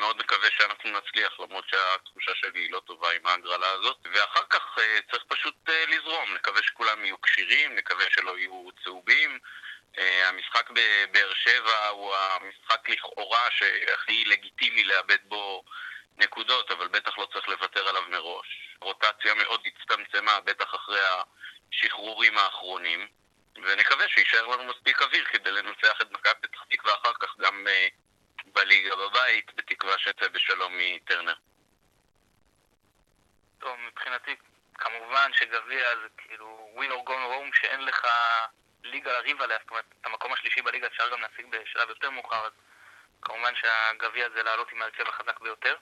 אה, 0.00 0.06
מאוד 0.06 0.16
מקווה 0.18 0.48
שאנחנו 0.50 0.90
נצליח, 0.90 1.40
למרות 1.40 1.64
שהתחושה 1.68 2.32
שלי 2.34 2.60
היא 2.60 2.72
לא 2.72 2.80
טובה 2.80 3.12
עם 3.12 3.26
ההגרלה 3.26 3.70
הזאת. 3.70 4.06
ואחר 4.12 4.44
כך 4.50 4.78
אה, 4.78 4.98
צריך 5.10 5.24
פשוט 5.28 5.54
אה, 5.68 5.84
לזרום, 5.88 6.34
נקווה 6.34 6.62
שכולם 6.62 7.04
יהיו 7.04 7.20
כשירים, 7.20 7.74
נקווה 7.74 8.04
שלא 8.10 8.38
יהיו 8.38 8.68
צהובים. 8.84 9.38
המשחק 9.98 10.70
בבאר 10.70 11.32
שבע 11.34 11.88
הוא 11.88 12.14
המשחק 12.16 12.88
לכאורה 12.88 13.48
שהכי 13.50 14.24
לגיטימי 14.24 14.84
לאבד 14.84 15.18
בו 15.24 15.64
נקודות, 16.16 16.70
אבל 16.70 16.88
בטח 16.88 17.18
לא 17.18 17.28
צריך 17.32 17.48
לוותר 17.48 17.88
עליו 17.88 18.02
מראש. 18.08 18.76
רוטציה 18.80 19.34
מאוד 19.34 19.60
הצטמצמה, 19.66 20.40
בטח 20.40 20.74
אחרי 20.74 21.00
השחרורים 21.70 22.38
האחרונים. 22.38 23.08
ונקווה 23.54 24.08
שיישאר 24.08 24.46
לנו 24.46 24.64
מספיק 24.64 25.02
אוויר 25.02 25.24
כדי 25.24 25.50
לנצח 25.50 26.00
את 26.02 26.10
מכבי 26.12 26.34
פתח 26.40 26.64
תקווה 26.70 26.94
אחר 26.94 27.12
כך 27.20 27.36
גם 27.38 27.66
בליגה 28.52 28.96
בבית, 28.96 29.54
בתקווה 29.54 29.98
שתצא 29.98 30.28
בשלום 30.28 30.72
מטרנר. 30.78 31.34
טוב, 33.58 33.78
מבחינתי, 33.80 34.36
כמובן 34.74 35.30
שגביע 35.34 35.96
זה 36.02 36.08
כאילו 36.18 36.70
win 36.76 36.90
or 36.92 37.08
gone 37.08 37.10
home 37.10 37.60
שאין 37.60 37.84
לך 37.84 38.06
ליגה 38.82 39.12
לריב 39.12 39.42
עליה, 39.42 39.58
זאת 39.60 39.70
אומרת, 39.70 39.84
את 40.00 40.06
המקום 40.06 40.32
השלישי 40.32 40.62
בליגה 40.62 40.86
אפשר 40.86 41.08
גם 41.08 41.20
להשיג 41.20 41.46
בשלב 41.46 41.88
יותר 41.88 42.10
מאוחר, 42.10 42.46
אז 42.46 42.52
כמובן 43.22 43.54
שהגביע 43.54 44.28
זה 44.30 44.42
לעלות 44.42 44.72
עם 44.72 44.82
ההרכב 44.82 45.08
החזק 45.08 45.40
ביותר. 45.40 45.76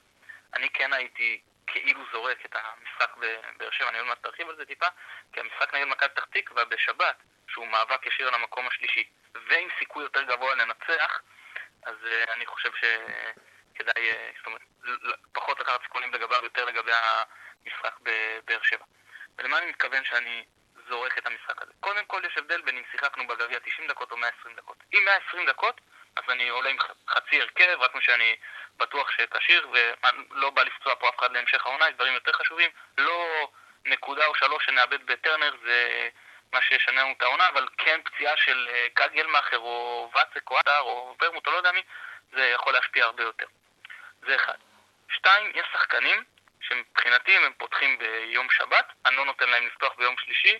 אני 0.53 0.69
כן 0.69 0.93
הייתי 0.93 1.41
כאילו 1.67 2.01
זורק 2.11 2.45
את 2.45 2.55
המשחק 2.55 3.15
בבאר 3.17 3.71
שבע, 3.71 3.89
אני 3.89 3.97
עוד 3.97 4.07
מעט 4.07 4.23
תרחיב 4.23 4.49
על 4.49 4.55
זה 4.55 4.65
טיפה, 4.65 4.87
כי 5.33 5.39
המשחק 5.39 5.73
נגד 5.73 5.85
מכבי 5.87 6.09
פתח 6.09 6.25
תקווה 6.25 6.65
בשבת, 6.65 7.15
שהוא 7.47 7.67
מאבק 7.67 8.05
ישיר 8.05 8.27
על 8.27 8.33
המקום 8.33 8.67
השלישי, 8.67 9.09
ועם 9.47 9.69
סיכוי 9.79 10.03
יותר 10.03 10.21
גבוה 10.21 10.55
לנצח, 10.55 11.21
אז 11.83 11.95
uh, 12.03 12.33
אני 12.33 12.45
חושב 12.45 12.69
שכדאי, 12.75 14.11
uh, 14.11 14.37
זאת 14.37 14.45
אומרת, 14.45 14.61
פחות 15.33 15.59
לקחת 15.59 15.81
סיכונים 15.83 16.13
לגביו 16.13 16.43
יותר 16.43 16.65
לגבי 16.65 16.91
המשחק 16.91 17.95
בבאר 18.01 18.61
שבע. 18.63 18.85
ולמה 19.37 19.57
אני 19.57 19.65
מתכוון 19.65 20.03
שאני 20.03 20.45
זורק 20.89 21.17
את 21.17 21.27
המשחק 21.27 21.61
הזה? 21.61 21.73
קודם 21.79 22.05
כל 22.05 22.21
יש 22.25 22.37
הבדל 22.37 22.61
בין 22.61 22.77
אם 22.77 22.83
שיחקנו 22.91 23.27
בגביע 23.27 23.59
90 23.59 23.87
דקות 23.87 24.11
או 24.11 24.17
120 24.17 24.55
דקות. 24.55 24.77
אם 24.93 25.05
120 25.05 25.49
דקות, 25.49 25.81
אז 26.15 26.23
אני 26.29 26.49
עולה 26.49 26.69
עם 26.69 26.77
חצי 27.09 27.41
הרכב, 27.41 27.77
רק 27.79 27.91
שאני 27.99 28.35
בטוח 28.77 29.11
שכשיר, 29.11 29.67
ולא 29.71 30.49
בא 30.49 30.63
לפצוע 30.63 30.95
פה 30.95 31.09
אף 31.09 31.19
אחד 31.19 31.31
להמשך 31.31 31.65
העונה, 31.65 31.89
יש 31.89 31.95
דברים 31.95 32.13
יותר 32.13 32.31
חשובים. 32.33 32.69
לא 32.97 33.49
נקודה 33.85 34.25
או 34.25 34.35
שלוש 34.35 34.65
שנאבד 34.65 35.05
בטרנר 35.05 35.55
זה 35.63 36.09
מה 36.53 36.61
שישנה 36.61 37.01
לנו 37.01 37.13
את 37.17 37.21
העונה, 37.21 37.47
אבל 37.47 37.67
כן 37.77 37.99
פציעה 38.03 38.37
של 38.37 38.69
קגלמאכר 38.93 39.57
אה, 39.57 39.61
או 39.61 40.11
ואצק 40.15 40.51
או 40.51 40.57
עטר 40.57 40.79
או 40.79 41.15
ורמוט 41.21 41.47
או 41.47 41.51
לא 41.51 41.57
יודע 41.57 41.71
מי, 41.71 41.81
זה 42.31 42.45
יכול 42.45 42.73
להשפיע 42.73 43.05
הרבה 43.05 43.23
יותר. 43.23 43.45
זה 44.21 44.35
אחד. 44.35 44.57
שתיים, 45.09 45.51
יש 45.55 45.67
שחקנים 45.73 46.23
שמבחינתי 46.61 47.37
אם 47.37 47.43
הם 47.43 47.53
פותחים 47.57 47.97
ביום 47.97 48.47
שבת, 48.49 48.85
אני 49.05 49.15
לא 49.15 49.25
נותן 49.25 49.49
להם 49.49 49.67
לפתוח 49.67 49.93
ביום 49.95 50.15
שלישי. 50.17 50.59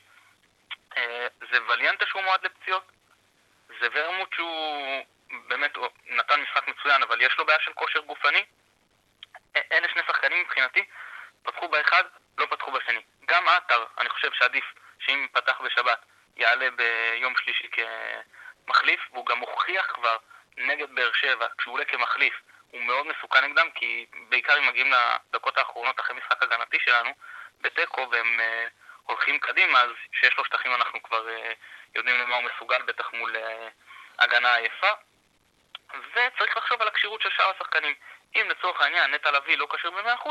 אה, 0.97 1.27
זה 1.51 1.63
וליאנטה 1.67 2.05
שהוא 2.05 2.21
מועד 2.21 2.45
לפציעות, 2.45 2.91
זה 3.79 3.87
ורמוט 3.93 4.33
שהוא 4.33 5.05
באמת 5.47 5.77
נתן 6.05 6.41
משחק 6.41 6.67
מצוין, 6.67 7.03
אבל 7.03 7.21
יש 7.21 7.37
לו 7.37 7.45
בעיה 7.45 7.59
של 7.59 7.73
כושר 7.73 7.99
גופני. 7.99 8.45
אלה 9.71 9.87
שני 9.89 10.01
שחקנים 10.07 10.41
מבחינתי, 10.41 10.83
פתחו 11.43 11.67
באחד, 11.67 12.03
לא 12.37 12.45
פתחו 12.45 12.71
בשני. 12.71 13.01
גם 13.25 13.47
עטר, 13.47 13.85
אני 13.97 14.09
חושב 14.09 14.33
שעדיף 14.33 14.65
שאם 14.99 15.27
פתח 15.31 15.61
בשבת, 15.61 16.05
יעלה 16.37 16.69
ביום 16.71 17.33
שלישי 17.37 17.67
כמחליף, 18.65 19.01
והוא 19.11 19.25
גם 19.25 19.39
הוכיח 19.39 19.91
כבר 19.93 20.17
נגד 20.57 20.95
באר 20.95 21.11
שבע, 21.13 21.47
כשהוא 21.57 21.73
עולה 21.73 21.85
כמחליף, 21.85 22.33
הוא 22.71 22.81
מאוד 22.81 23.07
מסוכן 23.07 23.45
נגדם, 23.45 23.69
כי 23.75 24.05
בעיקר 24.29 24.57
אם 24.57 24.67
מגיעים 24.67 24.91
לדקות 24.91 25.57
האחרונות 25.57 25.99
אחרי 25.99 26.17
משחק 26.17 26.43
הגנתי 26.43 26.77
שלנו, 26.79 27.09
בתיקו, 27.61 28.07
והם 28.11 28.39
uh, 28.39 28.69
הולכים 29.03 29.39
קדימה, 29.39 29.81
אז 29.81 29.91
כשיש 30.11 30.37
לו 30.37 30.45
שטחים 30.45 30.75
אנחנו 30.75 31.03
כבר 31.03 31.27
uh, 31.27 31.55
יודעים 31.95 32.19
למה 32.19 32.35
הוא 32.35 32.43
מסוגל, 32.43 32.81
בטח 32.81 33.13
מול 33.13 33.35
uh, 33.35 33.39
הגנה 34.23 34.55
עייפה. 34.55 34.91
וצריך 36.13 36.57
לחשוב 36.57 36.81
על 36.81 36.87
הכשירות 36.87 37.21
של 37.21 37.29
שאר 37.29 37.51
השחקנים. 37.55 37.93
אם 38.35 38.49
לצורך 38.49 38.81
העניין 38.81 39.13
נטע 39.13 39.31
לביא 39.31 39.57
לא 39.57 39.67
כשיר 39.73 39.91
ב-100%, 39.91 40.29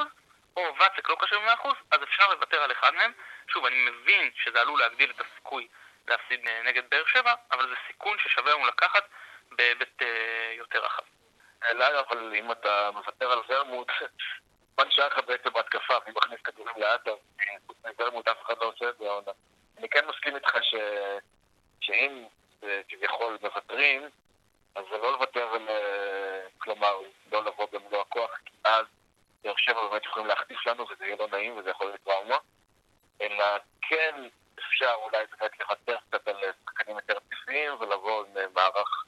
או 0.59 0.75
ואצק 0.79 1.09
לא 1.09 1.17
כשיר 1.21 1.39
ב-100%, 1.39 1.69
אז 1.91 2.03
אפשר 2.03 2.29
לוותר 2.31 2.63
על 2.63 2.73
אחד 2.73 2.95
מהם. 2.95 3.13
שוב, 3.49 3.67
אני 3.67 3.91
מבין 3.91 4.31
שזה 4.35 4.61
עלול 4.61 4.81
להגדיל 4.81 5.11
את 5.11 5.21
הסיכוי 5.21 5.69
להפסיד 6.09 6.41
נגד 6.65 6.83
באר 6.91 7.05
שבע, 7.07 7.35
אבל 7.53 7.69
זה 7.69 7.75
סיכון 7.87 8.17
ששווה 8.19 8.53
לנו 8.53 8.67
לקחת 8.67 9.05
בהיבט 9.51 10.03
אה, 10.03 10.53
יותר 10.57 10.85
רחב. 10.85 11.03
אלא, 11.65 12.01
אבל 12.01 12.35
אם 12.35 12.53
אתה 12.53 12.91
מוותר 12.95 13.33
על 13.33 13.39
ורמוט, 13.49 13.89
נשאר 14.89 15.07
לך 15.07 15.19
בעצם 15.27 15.53
בהתקפה? 15.53 15.95
מי 16.07 16.13
מכניס 16.17 16.41
כדורים 16.41 16.75
לאט, 16.77 17.09
אז 17.09 17.19
חוץ 17.67 17.77
מוורמוט 17.87 18.29
אף 18.29 18.43
אחד 18.43 18.55
לא 18.61 18.67
עושה 18.67 18.89
את 18.89 18.99
זה 18.99 19.05
העונה. 19.05 19.33
אני 19.79 19.89
כן 19.89 20.07
מסכים 20.07 20.37
איתך 20.37 20.57
ש... 20.63 20.75
שאם 21.81 22.25
אה, 22.65 22.81
כביכול 22.89 23.39
מוותרים, 23.43 24.03
אז 24.75 24.85
זה 24.91 24.97
לא 24.97 25.13
לוותר, 25.13 25.49
כלומר, 26.59 26.97
לא 27.33 27.45
לבוא 27.45 27.67
במלוא 27.73 28.01
הכוח, 28.01 28.31
כי 28.45 28.53
אז 28.65 28.87
באר 29.45 29.57
שבע 29.57 29.89
באמת 29.89 30.05
יכולים 30.05 30.27
להחטיף 30.27 30.67
לנו 30.67 30.87
וזה 30.91 31.05
יהיה 31.05 31.17
לא 31.19 31.29
נעים 31.29 31.57
וזה 31.57 31.71
יכול 31.71 31.87
להיות 31.87 32.01
טראומה, 32.01 32.37
אלא 33.21 33.45
כן 33.83 34.29
אפשר 34.59 34.95
אולי 34.95 35.25
באמת 35.39 35.61
לוותר 35.61 35.97
קצת 36.09 36.29
על 36.29 36.37
שחקנים 36.65 36.97
יותר 36.97 37.19
טבעיים 37.19 37.73
ולבוא 37.81 38.25
עם 38.27 38.53
מערך 38.55 39.05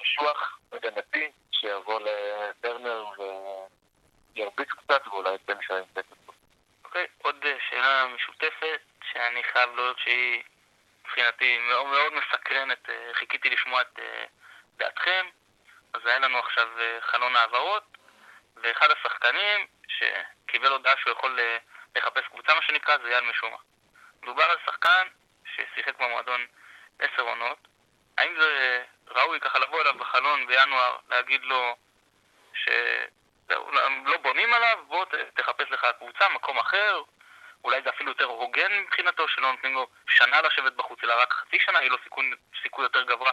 קשוח, 0.00 0.58
הגנתי, 0.72 1.30
שיבוא 1.50 2.00
לטרנר 2.00 3.04
וירביץ 4.36 4.68
קצת 4.68 5.06
ואולי 5.06 5.34
יצא 5.34 5.54
משם 5.54 5.74
עם 5.74 5.84
טקס. 5.92 6.16
אוקיי, 6.84 7.06
עוד 7.22 7.36
אה, 7.44 7.56
שאלה 7.68 8.06
משותפת 8.14 8.80
שאני 9.12 9.42
חייב 9.52 9.76
לראות 9.76 9.98
שהיא 9.98 10.42
מבחינתי 11.00 11.58
מאוד 11.58 11.86
מאוד 11.86 12.12
מסקרנת, 12.12 12.90
אה, 12.90 13.10
חיכיתי 13.14 13.50
לשמוע 13.50 13.82
את 13.82 13.98
אה, 13.98 14.24
דעתכם. 14.76 15.26
אז 15.94 16.06
היה 16.06 16.18
לנו 16.18 16.38
עכשיו 16.38 16.68
חלון 17.00 17.36
העברות, 17.36 17.79
ואחד 19.20 19.32
השחקנים 19.34 19.66
שקיבל 19.88 20.72
הודעה 20.72 20.96
שהוא 20.96 21.12
יכול 21.12 21.38
לחפש 21.96 22.28
קבוצה, 22.28 22.54
מה 22.54 22.62
שנקרא, 22.62 22.98
זה 22.98 23.08
אייל 23.08 23.24
משומע. 23.30 23.56
מדובר 24.22 24.44
על 24.44 24.56
שחקן 24.66 25.06
ששיחק 25.54 25.98
במועדון 25.98 26.46
עשר 26.98 27.22
עונות. 27.22 27.58
האם 28.18 28.40
זה 28.40 28.82
ראוי 29.08 29.40
ככה 29.40 29.58
לבוא 29.58 29.80
אליו 29.80 29.94
בחלון 29.94 30.46
בינואר, 30.46 30.96
להגיד 31.08 31.44
לו 31.44 31.76
שלא 32.54 34.16
בונים 34.22 34.54
עליו, 34.54 34.78
בוא 34.86 35.04
תחפש 35.34 35.70
לך 35.70 35.86
קבוצה, 35.98 36.28
מקום 36.28 36.58
אחר, 36.58 37.02
אולי 37.64 37.82
זה 37.82 37.90
אפילו 37.90 38.10
יותר 38.10 38.24
הוגן 38.24 38.72
מבחינתו, 38.72 39.28
שלא 39.28 39.52
נותנים 39.52 39.74
לו 39.74 39.86
שנה 40.08 40.40
לשבת 40.40 40.72
בחוץ, 40.72 40.98
אלא 41.04 41.22
רק 41.22 41.32
חצי 41.32 41.58
שנה, 41.60 41.78
יהיה 41.78 41.90
לו 41.90 41.96
סיכוי, 42.04 42.30
סיכוי 42.62 42.84
יותר 42.84 43.02
גבוה 43.02 43.30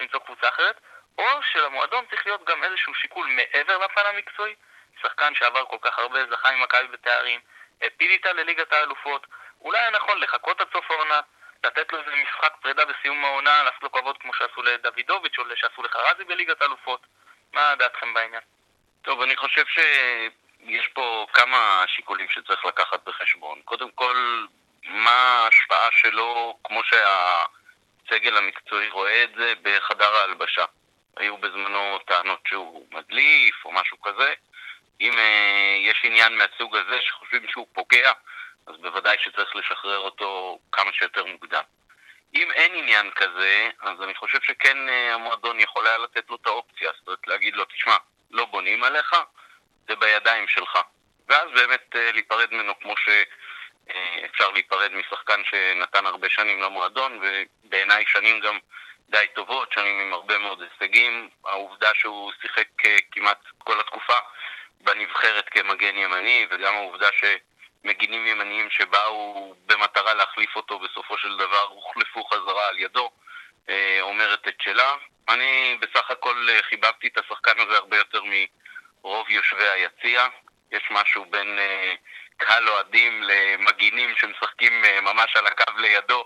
למצוא 0.00 0.20
קבוצה 0.20 0.48
אחרת, 0.48 0.80
או 1.18 1.42
שלמועדון 1.42 2.04
צריך 2.10 2.26
להיות 2.26 2.44
גם 2.44 2.64
איזשהו 2.64 2.94
שיקול 2.94 3.26
מעבר 3.26 3.78
לפן 3.78 4.06
המקצועי, 4.06 4.54
שחקן 5.02 5.34
שעבר 5.34 5.64
כל 5.64 5.76
כך 5.82 5.98
הרבה, 5.98 6.18
זכה 6.30 6.48
עם 6.48 6.62
מכבי 6.62 6.86
בתארים, 6.86 7.40
הפיל 7.82 8.10
איתה 8.10 8.32
לליגת 8.32 8.72
האלופות, 8.72 9.26
אולי 9.60 9.78
היה 9.78 9.90
נכון 9.90 10.20
לחכות 10.20 10.60
עד 10.60 10.66
סוף 10.72 10.90
העונה, 10.90 11.20
לתת 11.64 11.92
לו 11.92 11.98
איזה 11.98 12.10
משחק 12.16 12.52
פרידה 12.62 12.84
בסיום 12.84 13.24
העונה, 13.24 13.62
לעשות 13.62 13.82
לו 13.82 13.92
כבוד 13.92 14.18
כמו 14.18 14.34
שעשו 14.34 14.62
לדוידוביץ' 14.62 15.38
או 15.38 15.44
שעשו 15.56 15.82
לחרזי 15.82 16.24
בליגת 16.24 16.62
האלופות. 16.62 17.06
מה 17.52 17.74
דעתכם 17.78 18.14
בעניין? 18.14 18.42
טוב, 19.02 19.20
אני 19.20 19.36
חושב 19.36 19.64
שיש 19.66 20.88
פה 20.94 21.26
כמה 21.32 21.84
שיקולים 21.86 22.28
שצריך 22.28 22.64
לקחת 22.64 23.04
בחשבון. 23.04 23.60
קודם 23.64 23.90
כל, 23.90 24.46
מה 24.84 25.10
ההשפעה 25.10 25.88
שלו, 25.92 26.58
כמו 26.64 26.80
שהסגל 26.84 28.36
המקצועי 28.36 28.88
רואה 28.88 29.24
את 29.24 29.30
זה, 29.34 29.52
בחדר 29.62 30.16
ההלבשה. 30.16 30.64
היו 31.16 31.36
בזמנו 31.36 31.98
טענות 32.06 32.40
שהוא 32.46 32.86
מדליף 32.90 33.64
או 33.64 33.72
משהו 33.72 34.00
כזה. 34.00 34.34
אם 35.00 35.18
אה, 35.18 35.76
יש 35.78 36.00
עניין 36.04 36.38
מהסוג 36.38 36.76
הזה 36.76 36.98
שחושבים 37.00 37.48
שהוא 37.48 37.66
פוגע, 37.72 38.12
אז 38.66 38.76
בוודאי 38.76 39.16
שצריך 39.22 39.56
לשחרר 39.56 39.98
אותו 39.98 40.58
כמה 40.72 40.92
שיותר 40.92 41.24
מוקדם. 41.24 41.62
אם 42.34 42.50
אין 42.50 42.74
עניין 42.74 43.10
כזה, 43.10 43.68
אז 43.80 44.02
אני 44.02 44.14
חושב 44.14 44.38
שכן 44.42 44.88
אה, 44.88 45.14
המועדון 45.14 45.60
יכול 45.60 45.86
היה 45.86 45.98
לתת 45.98 46.30
לו 46.30 46.36
את 46.36 46.46
האופציה, 46.46 46.90
זאת 46.98 47.06
אומרת 47.06 47.26
להגיד 47.26 47.54
לו, 47.54 47.64
תשמע, 47.64 47.96
לא 48.30 48.44
בונים 48.44 48.84
עליך, 48.84 49.16
זה 49.88 49.96
בידיים 49.96 50.48
שלך. 50.48 50.78
ואז 51.28 51.48
באמת 51.54 51.96
אה, 51.96 52.12
להיפרד 52.12 52.48
ממנו 52.50 52.78
כמו 52.80 52.94
שאפשר 52.96 54.50
להיפרד 54.50 54.92
משחקן 54.92 55.42
שנתן 55.44 56.06
הרבה 56.06 56.28
שנים 56.30 56.62
למועדון, 56.62 57.20
ובעיניי 57.22 58.04
שנים 58.06 58.40
גם 58.40 58.58
די 59.08 59.26
טובות, 59.34 59.72
שנים 59.72 60.00
עם 60.00 60.12
הרבה 60.12 60.38
מאוד 60.38 60.62
הישגים. 60.62 61.28
העובדה 61.44 61.90
שהוא 61.94 62.32
שיחק 62.42 62.68
כמעט 63.12 63.38
כל 63.58 63.80
התקופה 63.80 64.18
בנבחרת 64.80 65.48
כמגן 65.48 65.96
ימני, 65.96 66.46
וגם 66.50 66.74
העובדה 66.74 67.08
שמגינים 67.12 68.26
ימניים 68.26 68.70
שבאו 68.70 69.54
במטרה 69.66 70.14
להחליף 70.14 70.56
אותו 70.56 70.78
בסופו 70.78 71.18
של 71.18 71.36
דבר 71.36 71.66
הוחלפו 71.68 72.24
חזרה 72.24 72.68
על 72.68 72.78
ידו, 72.78 73.10
אה, 73.68 73.98
אומרת 74.00 74.48
את 74.48 74.54
שלה. 74.62 74.94
אני 75.28 75.78
בסך 75.80 76.10
הכל 76.10 76.46
אה, 76.48 76.62
חיבבתי 76.62 77.08
את 77.08 77.18
השחקן 77.18 77.60
הזה 77.60 77.76
הרבה 77.76 77.96
יותר 77.96 78.22
מרוב 78.24 79.30
יושבי 79.30 79.68
היציע. 79.68 80.26
יש 80.72 80.82
משהו 80.90 81.24
בין 81.24 81.58
אה, 81.58 81.94
קהל 82.36 82.68
אוהדים 82.68 83.22
למגינים 83.22 84.14
שמשחקים 84.16 84.82
ממש 85.02 85.36
על 85.36 85.46
הקו 85.46 85.72
לידו, 85.78 86.24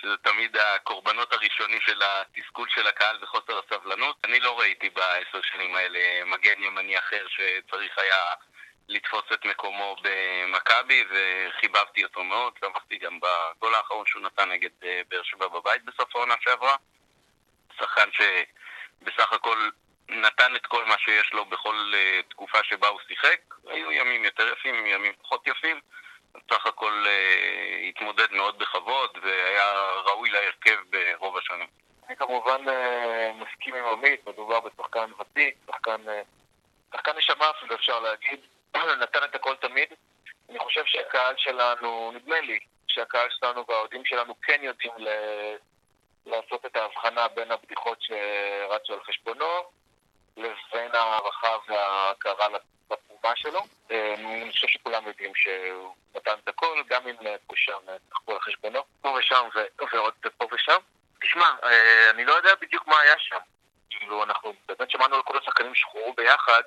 שזה 0.00 0.16
תמיד 0.16 0.56
הקורבנות 0.56 1.32
הראשונים 1.32 1.80
של 1.80 2.02
התסכול 2.02 2.68
של 2.68 2.86
הקהל 2.86 3.18
וחוסר 3.22 3.58
הסבלנות. 3.58 4.16
אני 4.24 4.40
לא 4.40 4.60
ראיתי 4.60 4.90
בעשר 4.90 5.40
שנים 5.42 5.76
האלה 5.76 6.24
מגן 6.24 6.62
ימני 6.62 6.98
אחר 6.98 7.26
שצריך 7.28 7.98
היה 7.98 8.24
לתפוס 8.88 9.24
את 9.32 9.44
מקומו 9.44 9.96
במכבי 10.02 11.04
וחיבבתי 11.10 12.04
אותו 12.04 12.24
מאוד, 12.24 12.52
שמחתי 12.60 12.98
גם 12.98 13.18
בגול 13.20 13.74
האחרון 13.74 14.06
שהוא 14.06 14.22
נתן 14.22 14.48
נגד 14.50 14.70
אה, 14.84 15.00
באר 15.08 15.22
שבע 15.22 15.48
בבית 15.48 15.84
בסוף 15.84 16.16
העונה 16.16 16.34
שעברה. 16.40 16.76
שחקן 17.78 18.08
שבסך 18.12 19.32
הכל 19.32 19.68
נתן 20.08 20.56
את 20.56 20.66
כל 20.66 20.84
מה 20.84 20.98
שיש 20.98 21.32
לו 21.32 21.44
בכל 21.44 21.92
אה, 21.94 22.20
תקופה 22.28 22.58
שבה 22.62 22.88
הוא 22.88 23.00
שיחק. 23.08 23.40
היו 23.66 23.92
ימים 23.92 24.24
יותר 24.24 24.52
יפים, 24.52 24.86
ימים 24.86 25.12
פחות 25.22 25.46
יפים. 25.46 25.80
בסך 26.34 26.66
הכל 26.66 27.04
אה, 27.06 27.88
התמודד 27.88 28.32
מאוד 28.32 28.58
בכבוד 28.58 29.18
והיה 29.22 29.72
ראוי 30.06 30.30
להרכב 30.30 30.76
ברוב 30.90 31.36
השנים. 31.36 31.66
אני 32.08 32.16
כמובן 32.16 32.64
מסכים 33.34 33.74
עם 33.74 33.84
עמית, 33.84 34.26
מדובר 34.26 34.60
בשחקן 34.60 35.10
ותיק, 35.20 35.54
שחקן, 35.66 36.00
שחקן 36.92 37.16
נשמה 37.16 37.50
אפילו 37.50 37.74
אפשר 37.74 38.00
להגיד. 38.00 38.40
נתן 39.00 39.24
את 39.24 39.34
הכל 39.34 39.54
תמיד. 39.56 39.88
אני 40.50 40.58
חושב 40.58 40.84
שהקהל 40.84 41.34
שלנו, 41.36 42.12
נדמה 42.14 42.40
לי, 42.40 42.58
שהקהל 42.88 43.28
שלנו 43.30 43.64
והאוהדים 43.68 44.04
שלנו 44.04 44.34
כן 44.42 44.60
יודעים 44.62 44.92
ל... 44.98 45.08
לעשות 46.26 46.66
את 46.66 46.76
ההבחנה 46.76 47.28
בין 47.28 47.50
הבדיחות 47.50 47.98
שרצו 48.02 48.92
על 48.92 49.00
חשבונו 49.04 49.62
לבין 50.36 50.94
הערכה 50.94 51.56
וההכרה 51.68 52.48
הבא 53.24 53.34
שלו. 53.34 53.60
אני 53.90 54.50
חושב 54.52 54.68
שכולם 54.68 55.06
יודעים 55.06 55.32
שהוא 55.34 55.94
נתן 56.14 56.34
את 56.44 56.48
הכל, 56.48 56.82
גם 56.88 57.08
אם 57.08 57.16
פה 57.46 57.54
ושם 57.54 57.78
צחקו 58.10 58.32
על 58.32 58.40
חשבונו, 58.40 58.84
פה 59.00 59.08
ושם 59.18 59.48
ועוד 59.92 60.14
פה 60.38 60.46
ושם. 60.52 60.78
תשמע, 61.22 61.50
אני 62.10 62.24
לא 62.24 62.32
יודע 62.32 62.54
בדיוק 62.60 62.86
מה 62.86 63.00
היה 63.00 63.14
שם. 63.18 63.38
כאילו, 63.90 64.24
אנחנו 64.24 64.54
באמת 64.66 64.90
שמענו 64.90 65.16
על 65.16 65.22
כל 65.22 65.38
השחקנים 65.38 65.74
שחררו 65.74 66.12
ביחד, 66.12 66.62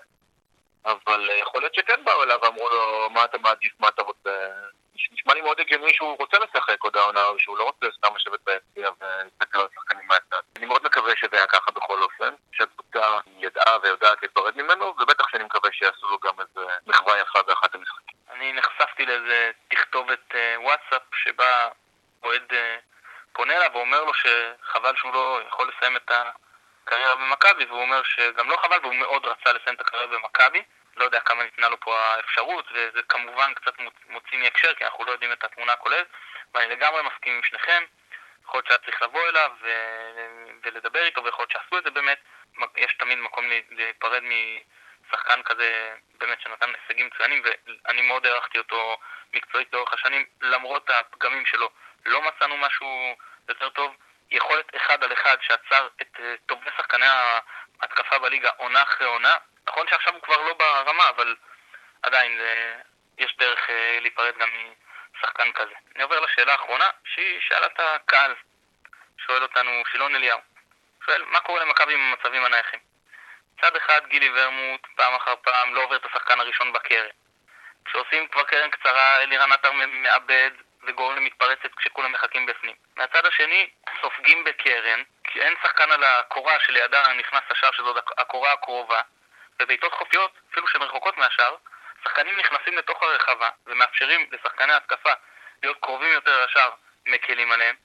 אבל 0.85 1.29
יכול 1.41 1.61
להיות 1.61 1.75
שכן 1.75 2.03
באו 2.03 2.23
אליו 2.23 2.39
ואמרו 2.43 2.69
לו, 2.69 3.09
מה 3.09 3.25
אתה 3.25 3.37
מעדיף, 3.37 3.73
מה 3.79 3.87
אתה 3.87 4.01
רוצה. 4.01 4.29
נשמע 5.11 5.33
לי 5.33 5.41
מאוד 5.41 5.59
הגיוני 5.59 5.93
שהוא 5.93 6.17
רוצה 6.19 6.37
לשחק 6.39 6.81
עוד 6.81 6.97
העונה, 6.97 7.21
שהוא 7.37 7.57
לא 7.57 7.63
רוצה 7.63 7.85
סתם 7.97 8.15
לשבת 8.15 8.39
ביציע 8.43 8.89
ולהסתכל 9.01 9.59
על 9.59 9.67
השחקנים 9.71 10.07
מהצד. 10.07 10.41
אני 10.57 10.65
מאוד 10.65 10.83
מקווה 10.83 11.13
שזה 11.15 11.37
היה 11.37 11.47
ככה 11.47 11.71
בכל 11.71 12.03
אופן, 12.03 12.33
שהקבוצה 12.51 13.19
ידעה 13.37 13.77
ויודעת 13.83 14.17
להיפרד 14.21 14.57
ממנו, 14.57 14.85
ובטח 14.85 15.25
מקווה 15.35 15.36
שיעשו 15.77 16.07
לו 16.07 16.19
גם 16.19 16.33
איזה 16.39 16.67
מחווה 16.87 17.19
יפה 17.19 17.41
באחת 17.41 17.75
המשחקים. 17.75 18.17
אני 18.29 18.53
נחשפתי 18.53 19.05
לאיזה 19.05 19.51
תכתובת 19.67 20.35
וואטסאפ 20.57 21.01
שבה 21.15 21.69
אוהד 22.23 22.53
פונה 23.33 23.57
אליו 23.57 23.69
ואומר 23.73 24.03
לו 24.03 24.11
שחבל 24.13 24.95
שהוא 24.95 25.13
לא 25.13 25.41
יכול 25.47 25.71
לסיים 25.75 25.95
את 25.95 26.11
הקריירה 26.85 27.15
במכבי, 27.15 27.65
והוא 27.65 27.81
אומר 27.81 28.03
שגם 28.03 28.49
לא 28.49 28.57
חבל 28.57 28.79
והוא 28.81 28.95
מאוד 28.95 29.25
רצה 29.25 29.53
לסיים 29.53 29.75
את 29.75 29.81
הקריירה 29.81 30.07
במכבי. 30.07 30.63
לא 30.97 31.03
יודע 31.05 31.19
כמה 31.19 31.43
ניתנה 31.43 31.69
לו 31.69 31.79
פה 31.79 31.99
האפשרות, 31.99 32.65
וזה 32.71 33.01
כמובן 33.09 33.53
קצת 33.53 33.73
מוציא 34.09 34.37
מהקשר, 34.37 34.73
כי 34.73 34.85
אנחנו 34.85 35.05
לא 35.05 35.11
יודעים 35.11 35.31
את 35.31 35.43
התמונה 35.43 35.73
הכוללת, 35.73 36.07
ואני 36.53 36.69
לגמרי 36.69 37.01
מסכים 37.03 37.35
עם 37.35 37.43
שניכם. 37.43 37.83
יכול 38.43 38.57
להיות 38.57 38.67
שהיה 38.67 38.77
צריך 38.77 39.01
לבוא 39.01 39.29
אליו 39.29 39.51
ולדבר 40.63 41.03
איתו, 41.03 41.23
ויכול 41.23 41.45
להיות 41.49 41.51
שעשו 41.51 41.77
את 41.77 41.83
זה 41.83 41.91
באמת. 41.91 42.19
יש 42.75 42.93
תמיד 42.93 43.17
מקום 43.17 43.45
להיפרד 43.69 44.23
משחקן 45.27 45.43
כזה, 45.43 45.93
באמת, 46.17 46.41
שנתן 46.41 46.73
הישגים 46.81 47.07
מצוינים, 47.07 47.43
ואני 47.85 48.01
מאוד 48.01 48.25
הערכתי 48.25 48.57
אותו 48.57 48.97
מקצועית 49.33 49.73
לאורך 49.73 49.93
השנים, 49.93 50.25
למרות 50.41 50.89
הפגמים 50.89 51.45
שלו. 51.45 51.69
לא 52.05 52.21
מצאנו 52.21 52.57
משהו 52.57 53.15
יותר 53.49 53.69
טוב. 53.69 53.95
יכולת 54.31 54.75
אחד 54.75 55.03
על 55.03 55.13
אחד 55.13 55.37
שעצר 55.41 55.87
את 56.01 56.19
טובי 56.45 56.69
שחקני 56.77 57.05
ההתקפה 57.81 58.19
בליגה 58.19 58.49
עונה 58.57 58.83
אחרי 58.83 59.07
עונה, 59.07 59.35
נכון 59.67 59.87
שעכשיו 59.89 60.13
הוא 60.13 60.21
כבר 60.21 60.37
לא 60.37 60.53
ברמה, 60.53 61.09
אבל 61.09 61.35
עדיין 62.03 62.37
זה, 62.37 62.75
יש 63.17 63.37
דרך 63.37 63.69
אה, 63.69 63.97
להיפרד 64.01 64.37
גם 64.37 64.49
משחקן 65.17 65.51
כזה. 65.51 65.73
אני 65.95 66.03
עובר 66.03 66.19
לשאלה 66.19 66.51
האחרונה, 66.51 66.89
שהיא 67.05 67.39
שאלה 67.41 67.65
את 67.65 67.79
הקהל. 67.79 68.35
שואל 69.17 69.43
אותנו 69.43 69.83
שילון 69.91 70.15
אליהו. 70.15 70.39
שואל, 71.05 71.23
מה 71.25 71.39
קורה 71.39 71.63
למכבי 71.63 71.93
עם 71.93 71.99
המצבים 71.99 72.45
הנייחים? 72.45 72.86
מצד 73.57 73.75
אחד 73.75 74.01
גילי 74.07 74.29
ורמוט 74.33 74.87
פעם 74.95 75.15
אחר 75.15 75.35
פעם 75.35 75.75
לא 75.75 75.83
עובר 75.83 75.95
את 75.95 76.05
השחקן 76.05 76.39
הראשון 76.39 76.73
בקרן. 76.73 77.09
כשעושים 77.85 78.27
כבר 78.27 78.43
קרן 78.43 78.69
קצרה, 78.69 79.21
אלירן 79.21 79.51
עטר 79.51 79.71
מאבד 79.71 80.51
וגורם 80.83 81.15
למתפרצת 81.15 81.75
כשכולם 81.77 82.11
מחכים 82.11 82.45
בפנים. 82.45 82.75
מהצד 82.95 83.25
השני, 83.25 83.69
סופגים 84.01 84.43
בקרן, 84.43 85.03
כי 85.23 85.41
אין 85.41 85.53
שחקן 85.63 85.91
על 85.91 86.03
הקורה 86.03 86.59
שלידה 86.59 87.13
נכנס 87.13 87.41
לשער 87.51 87.71
שזאת 87.71 88.03
הקורה 88.17 88.53
הקרובה, 88.53 89.01
בבעיטות 89.59 89.93
חופיות, 89.93 90.31
אפילו 90.51 90.67
שהן 90.67 90.81
רחוקות 90.81 91.17
מהשאר, 91.17 91.55
שחקנים 92.03 92.39
נכנסים 92.39 92.77
לתוך 92.77 93.03
הרחבה 93.03 93.49
ומאפשרים 93.65 94.29
לשחקני 94.31 94.73
התקפה 94.73 95.13
להיות 95.63 95.77
קרובים 95.81 96.13
יותר 96.13 96.45
לשאר, 96.45 96.71
מקלים 97.05 97.51
עליהם. 97.51 97.75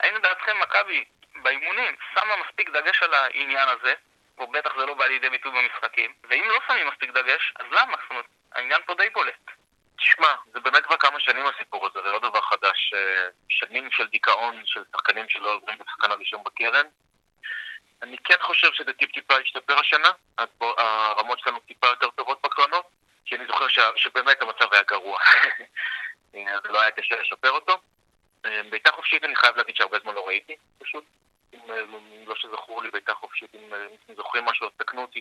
האם 0.00 0.14
לדעתכם 0.14 0.60
מכבי 0.60 1.04
באימונים 1.34 1.96
שמה 2.14 2.36
מספיק 2.36 2.70
דגש 2.70 3.02
על 3.02 3.14
העניין 3.14 3.68
הזה, 3.68 3.94
או 4.38 4.46
בטח 4.46 4.70
זה 4.78 4.86
לא 4.86 4.94
בא 4.94 5.06
לידי 5.06 5.30
ביטוי 5.30 5.52
במשחקים, 5.52 6.12
ואם 6.28 6.44
לא 6.48 6.58
שמים 6.66 6.88
מספיק 6.88 7.10
דגש, 7.10 7.52
אז 7.56 7.66
למה? 7.70 7.96
זאת 8.02 8.10
אומרת, 8.10 8.24
העניין 8.52 8.80
פה 8.86 8.94
די 8.94 9.10
בולט. 9.10 9.50
תשמע, 9.96 10.34
זה 10.52 10.60
באמת 10.60 10.84
כבר 10.84 10.96
כמה 10.96 11.20
שנים 11.20 11.46
הסיפור 11.46 11.86
הזה, 11.86 12.02
זה 12.02 12.12
לא 12.12 12.18
דבר 12.18 12.40
חדש. 12.40 12.94
שנים 13.48 13.90
של 13.90 14.06
דיכאון 14.06 14.62
של 14.66 14.82
שחקנים 14.92 15.28
שלא 15.28 15.54
עוברים 15.54 15.76
את 15.80 15.86
השחקן 15.86 16.10
הראשון 16.10 16.44
בקרן. 16.44 16.86
אני 18.02 18.18
כן 18.18 18.36
חושב 18.40 18.72
שזה 18.72 18.92
טיפ-טיפה 18.92 19.36
השתפר 19.36 19.78
השנה, 19.78 20.10
הרמות 20.78 21.38
שלנו 21.38 21.60
טיפה 21.60 21.86
יותר 21.86 22.10
טובות 22.10 22.42
בקרנות, 22.42 22.86
כי 23.24 23.36
אני 23.36 23.46
זוכר 23.46 23.68
ש... 23.68 23.78
שבאמת 23.96 24.42
המצב 24.42 24.72
היה 24.72 24.82
גרוע. 24.82 25.20
זה 26.32 26.68
לא 26.68 26.80
היה 26.80 26.90
קשה 26.90 27.20
לשפר 27.20 27.50
אותו. 27.50 27.80
בעיטה 28.42 28.92
חופשית 28.92 29.24
אני 29.24 29.36
חייב 29.36 29.56
להגיד 29.56 29.76
שהרבה 29.76 29.98
זמן 29.98 30.14
לא 30.14 30.26
ראיתי, 30.26 30.56
פשוט. 30.78 31.04
אם 31.54 32.24
לא 32.26 32.34
שזכור 32.34 32.82
לי 32.82 32.90
בעיטה 32.90 33.14
חופשית, 33.14 33.54
אם 33.54 34.14
זוכרים 34.16 34.44
משהו, 34.44 34.66
אז 34.66 34.72
תקנו 34.76 35.02
אותי. 35.02 35.20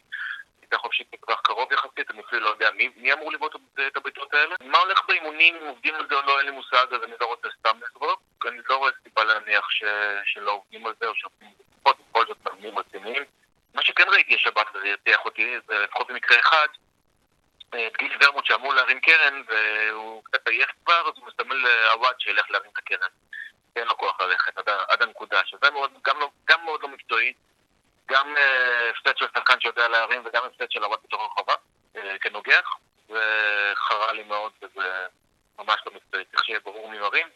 בעיטה 0.59 0.77
חופשית 0.77 1.07
כל 1.19 1.33
כך 1.33 1.41
קרוב 1.41 1.71
יחסית, 1.71 2.11
אני 2.11 2.21
אפילו 2.21 2.41
לא 2.41 2.49
יודע 2.49 2.71
מי, 2.71 2.89
מי 2.95 3.13
אמור 3.13 3.31
לבעוט 3.31 3.55
את 3.87 3.97
הבעיטות 3.97 4.33
האלה. 4.33 4.55
מה 4.61 4.77
הולך 4.77 5.01
באימונים, 5.07 5.55
אם 5.55 5.67
עובדים 5.67 5.95
על 5.95 6.07
זה 6.09 6.15
או 6.15 6.21
לא, 6.21 6.37
אין 6.37 6.45
לי 6.45 6.51
מושג, 6.51 6.85
אז 6.93 7.03
אני 7.03 7.13
לא 7.21 7.25
רוצה 7.25 7.47
סתם 7.59 7.79
לזרוק. 7.81 8.21
אני 8.47 8.59
לא 8.69 8.77
רואה 8.77 8.91
סיבה 9.03 9.23
להניח 9.23 9.69
ש... 9.69 9.83
שלא 10.25 10.51
עובדים 10.51 10.85
על 10.85 10.93
זה, 10.99 11.07
או 11.07 11.15
שעובדים 11.15 11.49
לפחות 11.77 11.97
בכל 12.09 12.25
זאת 12.27 12.37
מאמנים 12.45 12.79
רציניים. 12.79 13.23
מה 13.73 13.81
שכן 13.83 14.09
ראיתי 14.09 14.35
השבת, 14.35 14.67
וזה 14.73 14.87
ירתיח 14.87 15.25
אותי, 15.25 15.55
זה 15.67 15.79
לפחות 15.79 16.07
במקרה 16.07 16.39
אחד, 16.39 16.67
את 17.69 17.97
גיל 17.97 18.17
ורמוט 18.21 18.45
שאמור 18.45 18.73
להרים 18.73 18.99
קרן, 18.99 19.41
והוא 19.47 20.23
קצת 20.23 20.47
עייף 20.47 20.69
כבר, 20.85 21.09
אז 21.09 21.13
הוא 21.17 21.27
מסתמל 21.27 21.55
לעווד 21.55 22.15
שילך 22.19 22.51
להרים 22.51 22.71
את 22.73 22.77
הקרן. 22.77 23.09
אין 23.75 23.87
לו 23.87 23.97
כוח 23.97 24.21
ללכת 24.21 24.57
הנקודה, 25.37 25.57
שזה 25.57 25.71
מאוד, 25.71 25.91
גם, 26.03 26.19
לא, 26.19 26.29
גם 26.45 26.65
מאוד 26.65 26.81
לא 26.83 26.89
מקצועי, 26.89 27.33
גם 28.05 28.35
הפסד 28.89 29.17
של 29.17 29.25
שחקן 29.35 29.59
שיודע 29.59 29.87
להרים 29.87 30.21
וגם 30.25 30.43
הפסד 30.45 30.71
של 30.71 30.83
עווד 30.83 30.99
בתוך 31.03 31.21
הרחבה, 31.21 31.53
כנוגח, 32.21 32.75
וחרה 33.09 34.13
לי 34.13 34.23
מאוד, 34.23 34.51
וזה 34.61 35.07
ממש 35.59 35.81
לא 35.85 35.91
מקצועי, 35.95 36.25
צריך 36.25 36.45
שיהיה 36.45 36.59
ברור 36.59 36.89
מי 36.89 36.99
מרים. 36.99 37.27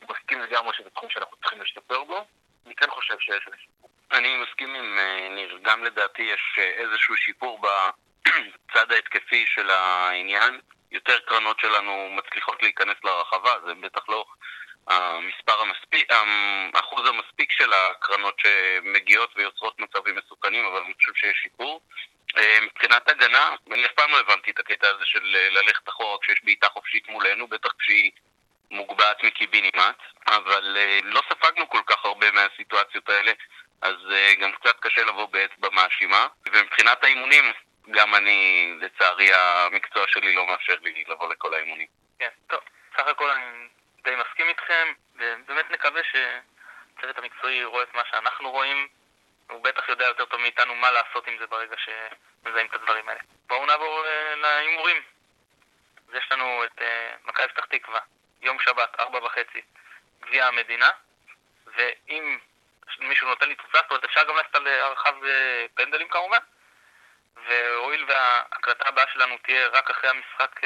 אני 0.00 0.08
מסכים 0.10 0.40
לגמרי 0.40 0.74
שזה 0.74 0.90
תחום 0.90 1.10
שאנחנו 1.10 1.36
צריכים 1.36 1.60
להשתפר 1.60 2.04
בו, 2.04 2.24
אני 2.66 2.74
כן 2.74 2.90
חושב 2.90 3.18
שיש 3.18 3.44
שיפור. 3.60 3.90
אני 4.12 4.36
מסכים 4.36 4.74
עם 4.74 4.98
ניר, 5.34 5.58
גם 5.62 5.84
לדעתי 5.84 6.22
יש 6.22 6.58
איזשהו 6.58 7.16
שיפור 7.16 7.60
בצד 7.60 8.92
ההתקפי 8.92 9.44
של 9.46 9.70
העניין. 9.70 10.60
יותר 10.90 11.18
קרנות 11.18 11.60
שלנו 11.60 12.08
מצליחות 12.10 12.62
להיכנס 12.62 12.96
לרחבה, 13.04 13.54
זה 13.66 13.74
בטח 13.74 14.08
לא 14.08 14.24
המספר 14.88 15.60
המספיק, 15.60 16.12
האחוז 16.74 17.08
המספיק 17.08 17.52
של 17.52 17.72
הקרנות 17.72 18.40
שמגיעות 18.40 19.32
ויוצרות 19.36 19.80
מצבים 19.80 20.16
מסוכנים, 20.16 20.64
אבל 20.64 20.80
אני 20.80 20.94
חושב 20.94 21.12
שיש 21.14 21.38
שיפור. 21.42 21.80
מבחינת 22.62 23.08
הגנה, 23.08 23.54
אני 23.72 23.86
אף 23.86 23.92
פעם 23.92 24.10
לא 24.10 24.20
הבנתי 24.20 24.50
את 24.50 24.58
הקטע 24.58 24.88
הזה 24.88 25.06
של 25.06 25.36
ללכת 25.50 25.88
אחורה 25.88 26.18
כשיש 26.22 26.44
בעיטה 26.44 26.68
חופשית 26.68 27.08
מולנו, 27.08 27.46
בטח 27.46 27.72
כשהיא 27.78 28.10
מוגבעת 28.70 29.24
מקיבינימט, 29.24 29.96
אבל 30.26 30.76
לא 31.02 31.22
ספגנו 31.28 31.68
כל 31.68 31.82
כך 31.86 32.04
הרבה 32.04 32.30
מהסיטואציות 32.30 33.08
האלה, 33.08 33.32
אז 33.82 33.94
גם 34.40 34.52
קצת 34.52 34.80
קשה 34.80 35.04
לבוא 35.04 35.26
באצבע 35.26 35.68
מאשימה. 35.72 36.26
ומבחינת 36.52 37.04
האימונים, 37.04 37.52
גם 37.90 38.14
אני, 38.14 38.72
לצערי, 38.80 39.34
המקצוע 39.34 40.04
שלי 40.08 40.34
לא 40.34 40.46
מאפשר 40.46 40.76
לי 40.82 41.04
לבוא 41.08 41.32
לכל 41.32 41.54
האימונים. 41.54 41.86
כן, 42.18 42.28
טוב, 42.46 42.60
סך 42.96 43.06
הכל 43.06 43.30
אני 43.30 43.44
די 44.02 44.14
מסכים 44.16 44.48
איתכם, 44.48 44.92
ובאמת 45.14 45.70
נקווה 45.70 46.00
שהצוות 46.04 47.18
המקצועי 47.18 47.64
רואה 47.64 47.82
את 47.82 47.94
מה 47.94 48.02
שאנחנו 48.10 48.50
רואים, 48.50 48.88
הוא 49.50 49.64
בטח 49.64 49.88
יודע 49.88 50.06
יותר 50.06 50.24
טוב 50.24 50.40
מאיתנו 50.40 50.74
מה 50.74 50.90
לעשות 50.90 51.26
עם 51.26 51.38
זה 51.38 51.46
ברגע 51.46 51.76
שמזהים 51.76 52.66
את 52.66 52.74
הדברים 52.74 53.08
האלה. 53.08 53.20
בואו 53.46 53.66
נעבור 53.66 54.04
להימורים. 54.36 55.02
אז 56.08 56.14
יש 56.14 56.32
לנו 56.32 56.64
את 56.64 56.82
מכבי 57.24 57.48
פתח 57.48 57.64
תקווה, 57.64 58.00
יום 58.40 58.60
שבת, 58.60 59.00
ארבע 59.00 59.24
וחצי, 59.24 59.62
גביע 60.20 60.46
המדינה, 60.46 60.88
ואם 61.66 62.38
מישהו 62.98 63.28
נותן 63.28 63.48
לי 63.48 63.54
תוצאה, 63.54 63.80
זאת 63.80 63.90
אומרת 63.90 64.04
אפשר 64.04 64.24
גם 64.24 64.36
ללכת 64.36 64.54
על 64.54 64.66
הרחב 64.66 65.14
פנדלים 65.74 66.08
כמובן, 66.08 66.38
והואיל 67.46 68.04
וההקלטה 68.08 68.88
הבאה 68.88 69.04
שלנו 69.12 69.38
תהיה 69.38 69.68
רק 69.68 69.90
אחרי 69.90 70.10
המשחק 70.10 70.60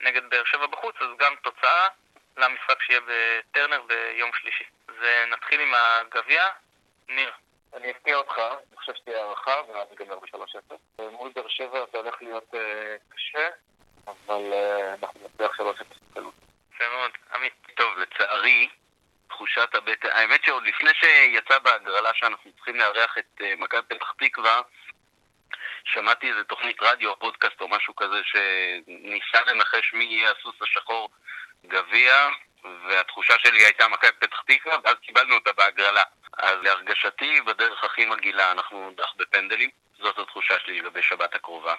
נגד 0.00 0.30
באר 0.30 0.44
שבע 0.44 0.66
בחוץ, 0.66 0.96
אז 1.00 1.08
גם 1.18 1.34
תוצאה 1.42 1.88
למשחק 2.40 2.82
שיהיה 2.82 3.00
בטרנר 3.00 3.82
ביום 3.82 4.30
שלישי. 4.40 4.64
אז 4.88 4.94
נתחיל 5.30 5.60
עם 5.60 5.74
הגביע. 5.74 6.44
ניר. 7.08 7.32
אני 7.74 7.90
אפתיע 7.90 8.16
אותך, 8.16 8.38
אני 8.38 8.76
חושב 8.76 8.94
שתהיה 8.94 9.18
הערכה, 9.18 9.56
ואז 9.68 9.88
ייגמר 9.90 10.18
ב-3-0. 10.18 11.02
מול 11.12 11.30
באר 11.34 11.48
שבע 11.48 11.84
זה 11.92 11.98
הולך 11.98 12.22
להיות 12.22 12.54
קשה, 13.08 13.48
אבל 14.06 14.52
אנחנו 15.02 15.20
נצליח 15.24 15.60
3-0 15.60 15.64
בקלות. 16.10 16.34
יפה 16.74 16.88
מאוד. 16.88 17.10
עמית. 17.34 17.52
טוב, 17.76 17.98
לצערי, 17.98 18.68
תחושת 19.28 19.74
הבטן, 19.74 20.08
האמת 20.08 20.44
שעוד 20.44 20.62
לפני 20.64 20.90
שיצא 20.94 21.58
בהגרלה 21.58 22.14
שאנחנו 22.14 22.52
צריכים 22.52 22.76
לארח 22.76 23.18
את 23.18 23.40
מכבי 23.58 23.82
פתח 23.88 24.12
תקווה, 24.18 24.60
שמעתי 25.84 26.30
איזה 26.30 26.44
תוכנית 26.44 26.82
רדיו, 26.82 27.18
פודקאסט 27.18 27.60
או 27.60 27.68
משהו 27.68 27.96
כזה 27.96 28.20
שניסה 28.24 29.40
לנחש 29.46 29.92
מי 29.92 30.04
יהיה 30.04 30.30
הסוס 30.30 30.62
השחור 30.62 31.10
גביע, 31.66 32.28
והתחושה 32.64 33.34
שלי 33.38 33.64
הייתה 33.64 33.88
מכבי 33.88 34.12
פתח 34.18 34.42
תקווה, 34.46 34.76
ואז 34.84 34.94
קיבלנו 35.02 35.34
אותה 35.34 35.52
בהגרלה. 35.52 36.02
אז 36.38 36.58
להרגשתי, 36.62 37.40
בדרך 37.40 37.84
הכי 37.84 38.06
מגעילה, 38.06 38.52
אנחנו 38.52 38.84
נודח 38.84 39.12
בפנדלים. 39.16 39.70
זאת 39.98 40.18
התחושה 40.18 40.54
שלי 40.58 40.80
לגבי 40.80 41.02
שבת 41.02 41.34
הקרובה. 41.34 41.74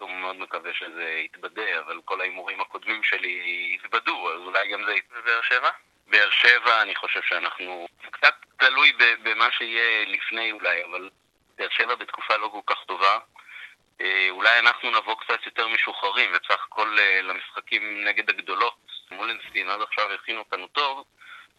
מאוד 0.00 0.36
מקווה 0.36 0.74
שזה 0.74 1.20
יתבדה, 1.24 1.78
אבל 1.78 2.00
כל 2.04 2.20
ההימורים 2.20 2.60
הקודמים 2.60 3.02
שלי 3.02 3.70
יתבדו, 3.74 4.32
אז 4.32 4.40
אולי 4.40 4.68
גם 4.68 4.84
זה... 4.84 4.94
ובאר 5.10 5.42
שבע? 5.42 5.70
באר 6.06 6.30
שבע, 6.30 6.82
אני 6.82 6.94
חושב 6.94 7.20
שאנחנו... 7.22 7.88
זה 8.04 8.10
קצת 8.10 8.34
תלוי 8.58 8.92
במה 9.22 9.48
שיהיה 9.50 10.04
לפני 10.06 10.52
אולי, 10.52 10.84
אבל 10.84 11.10
באר 11.58 11.68
שבע 11.70 11.94
בתקופה 11.94 12.36
לא 12.36 12.48
כל 12.48 12.74
כך 12.74 12.84
טובה. 12.86 13.18
אה, 14.00 14.26
אולי 14.30 14.58
אנחנו 14.58 14.90
נבוא 14.90 15.14
קצת 15.14 15.46
יותר 15.46 15.68
משוחררים, 15.68 16.30
ובסך 16.30 16.64
הכל 16.66 16.98
אה, 16.98 17.22
למשחקים 17.22 18.04
נגד 18.04 18.30
הגדולות, 18.30 18.95
מולנסטין 19.10 19.70
עד 19.70 19.80
עכשיו 19.80 20.12
הכינו 20.12 20.38
אותנו 20.38 20.66
טוב, 20.66 21.04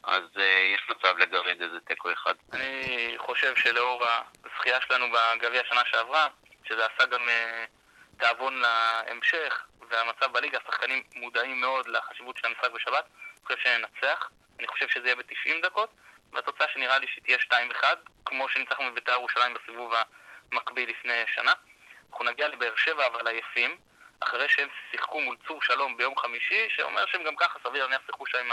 אז 0.03 0.23
uh, 0.36 0.41
יש 0.75 0.89
מצב 0.89 1.17
לגרד 1.17 1.62
איזה 1.62 1.79
תיקו 1.79 2.13
אחד. 2.13 2.33
אני 2.53 3.13
חושב 3.17 3.55
שלאור 3.55 4.03
הזכייה 4.45 4.81
שלנו 4.81 5.05
בגביע 5.12 5.62
השנה 5.62 5.81
שעברה, 5.86 6.27
שזה 6.67 6.86
עשה 6.86 7.05
גם 7.05 7.21
uh, 7.21 8.19
תיאבון 8.19 8.62
להמשך, 8.62 9.65
והמצב 9.89 10.31
בליגה, 10.31 10.57
השחקנים 10.57 11.03
מודעים 11.15 11.62
מאוד 11.62 11.88
לחשיבות 11.88 12.38
של 12.38 12.47
המשחק 12.47 12.71
בשבת, 12.71 13.05
אני 13.05 13.45
חושב 13.45 13.60
שננצח, 13.63 14.29
אני 14.60 14.67
חושב 14.67 14.88
שזה 14.88 15.07
יהיה 15.07 15.15
ב-90 15.15 15.63
דקות, 15.63 15.89
והתוצאה 16.33 16.67
שנראה 16.73 16.99
לי 16.99 17.07
שתהיה 17.07 17.38
2-1, 17.38 17.83
כמו 18.25 18.49
שניצחנו 18.49 18.91
בבית"ר 18.91 19.12
ירושלים 19.12 19.53
בסיבוב 19.53 19.93
המקביל 20.51 20.89
לפני 20.89 21.23
שנה. 21.36 21.53
אנחנו 22.12 22.25
נגיע 22.25 22.47
לבאר 22.47 22.75
שבע, 22.75 23.07
אבל 23.07 23.27
עייפים, 23.27 23.77
אחרי 24.19 24.49
שהם 24.49 24.67
שיחקו 24.91 25.21
מול 25.21 25.38
צור 25.47 25.62
שלום 25.62 25.97
ביום 25.97 26.17
חמישי, 26.17 26.67
שאומר 26.69 27.06
שהם 27.06 27.23
גם 27.23 27.36
ככה 27.36 27.60
סביר 27.63 27.84
להניח 27.84 28.01
שיחקו 28.06 28.25
שם 28.25 28.38
עם 28.38 28.51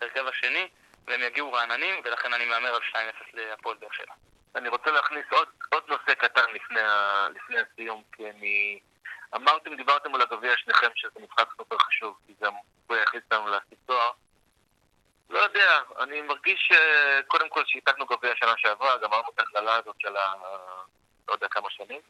ההרכב 0.00 0.26
השני, 0.26 0.68
והם 1.06 1.22
יגיעו 1.22 1.52
רעננים, 1.52 2.00
ולכן 2.04 2.32
אני 2.32 2.44
מהמר 2.44 2.74
על 2.74 2.80
2-0 2.90 2.94
להפועל 3.32 3.76
באר 3.76 3.92
שבע. 3.92 4.14
אני 4.54 4.68
רוצה 4.68 4.90
להכניס 4.90 5.24
עוד, 5.30 5.48
עוד 5.72 5.82
נושא 5.88 6.14
קטן 6.14 6.44
לפני, 6.54 6.80
ה, 6.80 7.28
לפני 7.34 7.56
הסיום, 7.60 8.02
כי 8.12 8.30
אני... 8.30 8.80
אמרתם, 9.34 9.76
דיברתם 9.76 10.14
על 10.14 10.22
הגביע 10.22 10.52
שניכם 10.56 10.88
שזה 10.94 11.20
משחק 11.20 11.48
סופר 11.56 11.78
חשוב, 11.78 12.18
כי 12.26 12.32
זה 12.40 12.48
אמור 12.48 12.62
להכניס 12.90 13.22
אותנו 13.24 13.48
להשיג 13.48 13.78
תואר. 13.86 14.10
לא 15.30 15.38
יודע, 15.38 15.80
אני 15.98 16.20
מרגיש 16.20 16.72
קודם 17.26 17.48
כל 17.48 17.62
שהצגנו 17.66 18.06
גביע 18.06 18.32
שנה 18.36 18.52
שעברה, 18.56 18.98
גמרנו 18.98 19.28
את 19.34 19.40
הכללה 19.40 19.76
הזאת 19.76 19.96
של 19.98 20.16
ה... 20.16 20.32
לא 21.28 21.32
יודע 21.32 21.48
כמה 21.48 21.70
שנים. 21.70 22.00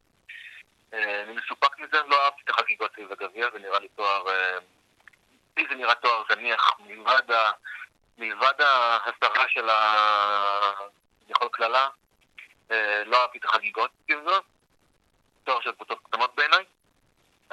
אה, 0.93 1.23
אני 1.23 1.33
מסופק 1.33 1.79
מזה, 1.79 2.03
לא 2.09 2.25
אהבתי 2.25 2.43
את 2.45 2.51
החגיגות 2.51 2.93
סביב 2.93 3.13
הגביע, 3.13 3.51
זה 3.53 3.59
נראה 3.59 3.79
לי 3.79 3.89
תואר... 3.89 4.29
אה, 4.29 4.59
לי 5.57 5.67
זה 5.69 5.75
נראה 5.75 5.95
תואר 5.95 6.23
זניח, 6.29 6.81
מלבד, 6.81 7.31
ה... 7.31 7.51
מלבד 8.19 8.61
ההסרה 8.61 9.49
של 9.49 9.69
ה... 9.71 10.73
יכול 11.29 11.49
קללה, 11.53 11.89
אה, 12.71 13.05
לא 13.05 13.23
אהבתי 13.23 13.39
את 13.39 13.45
החגיגות 13.45 13.91
סביב 14.05 14.19
זה, 14.25 14.37
תואר 15.45 15.61
של 15.61 15.73
קבוצות 15.73 15.99
קטנות 16.05 16.35
בעיניי. 16.35 16.65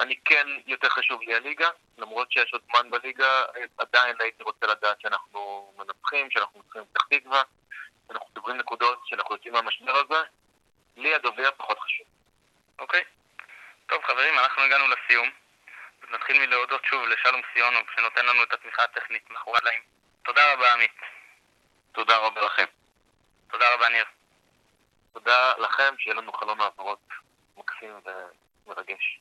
אני 0.00 0.16
כן, 0.24 0.46
יותר 0.66 0.88
חשוב 0.88 1.22
לי 1.22 1.34
הליגה, 1.34 1.68
למרות 1.98 2.32
שיש 2.32 2.52
עוד 2.52 2.62
זמן 2.70 2.90
בליגה, 2.90 3.44
עדיין 3.78 4.16
הייתי 4.20 4.42
רוצה 4.42 4.66
לדעת 4.66 5.00
שאנחנו 5.00 5.72
מנצחים, 5.76 6.30
שאנחנו 6.30 6.60
מנצחים 6.60 6.82
פתח 6.92 7.06
תקווה, 7.10 7.42
שאנחנו 8.08 8.28
צוברים 8.34 8.56
נקודות, 8.56 9.00
שאנחנו 9.04 9.34
יוצאים 9.34 9.52
מהמשבר 9.52 9.96
הזה. 9.96 10.22
לי 10.96 11.14
הגביע 11.14 11.50
פחות 11.56 11.78
חשוב. 11.78 12.06
אוקיי. 12.78 13.00
Okay. 13.00 13.19
טוב 13.90 14.02
חברים, 14.04 14.38
אנחנו 14.38 14.62
הגענו 14.62 14.84
לסיום. 14.88 15.30
נתחיל 16.10 16.38
מלהודות 16.46 16.84
שוב 16.84 17.02
לשלום 17.06 17.40
סיונוב 17.52 17.82
שנותן 17.96 18.26
לנו 18.26 18.42
את 18.42 18.52
התמיכה 18.52 18.82
הטכנית 18.84 19.30
מאחורי 19.30 19.58
הלאים. 19.62 19.80
תודה 20.22 20.52
רבה 20.52 20.72
עמית. 20.72 21.00
תודה 21.92 22.16
רבה 22.16 22.40
לכם. 22.40 22.64
תודה 23.50 23.74
רבה 23.74 23.88
ניר. 23.88 24.04
תודה 25.12 25.52
לכם, 25.58 25.94
שיהיה 25.98 26.16
לנו 26.16 26.32
חלון 26.32 26.60
העברות 26.60 26.98
מקסים 27.56 28.00
ומרגש. 28.66 29.20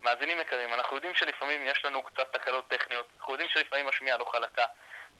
מאזינים 0.00 0.40
יקרים, 0.40 0.74
אנחנו 0.74 0.96
יודעים 0.96 1.14
שלפעמים 1.14 1.66
יש 1.66 1.84
לנו 1.84 2.02
קצת 2.02 2.32
תקלות 2.32 2.68
טכניות, 2.68 3.08
אנחנו 3.18 3.32
יודעים 3.32 3.48
שלפעמים 3.48 3.88
השמיעה 3.88 4.18
לא 4.18 4.24
חלקה. 4.24 4.64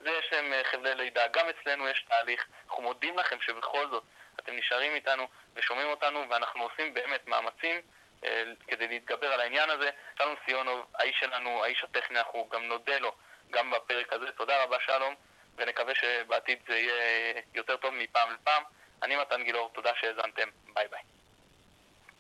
זה 0.01 0.11
יש 0.11 0.33
להם 0.33 0.53
אה, 0.53 0.63
חבלי 0.73 0.95
לידה, 0.95 1.29
גם 1.29 1.47
אצלנו 1.49 1.89
יש 1.89 2.05
תהליך. 2.09 2.47
אנחנו 2.69 2.83
מודים 2.83 3.19
לכם 3.19 3.41
שבכל 3.41 3.89
זאת 3.91 4.05
אתם 4.41 4.57
נשארים 4.57 4.95
איתנו 4.95 5.29
ושומעים 5.55 5.89
אותנו, 5.89 6.27
ואנחנו 6.31 6.63
עושים 6.63 6.95
באמת 6.95 7.27
מאמצים 7.27 7.81
כדי 8.67 8.89
להתגבר 8.89 9.33
על 9.33 9.41
העניין 9.41 9.71
הזה. 9.71 9.91
שלום 10.19 10.35
סיונוב, 10.45 10.87
האיש 10.95 11.17
שלנו, 11.21 11.65
האיש 11.65 11.85
הטכני, 11.85 12.19
אנחנו 12.19 12.49
גם 12.53 12.65
נודה 12.65 12.99
לו 12.99 13.13
גם 13.51 13.71
בפרק 13.71 14.13
הזה. 14.13 14.33
תודה 14.33 14.63
רבה 14.63 14.77
שלום, 14.87 15.15
ונקווה 15.57 15.95
שבעתיד 15.95 16.59
זה 16.69 16.79
יהיה 16.79 17.33
יותר 17.55 17.77
טוב 17.77 17.95
מפעם 17.95 18.35
לפעם. 18.35 18.63
אני 19.03 19.17
מתן 19.17 19.43
גילאור, 19.43 19.71
תודה 19.75 19.91
שהאזנתם, 20.01 20.49
ביי 20.75 20.89
ביי. 20.89 21.14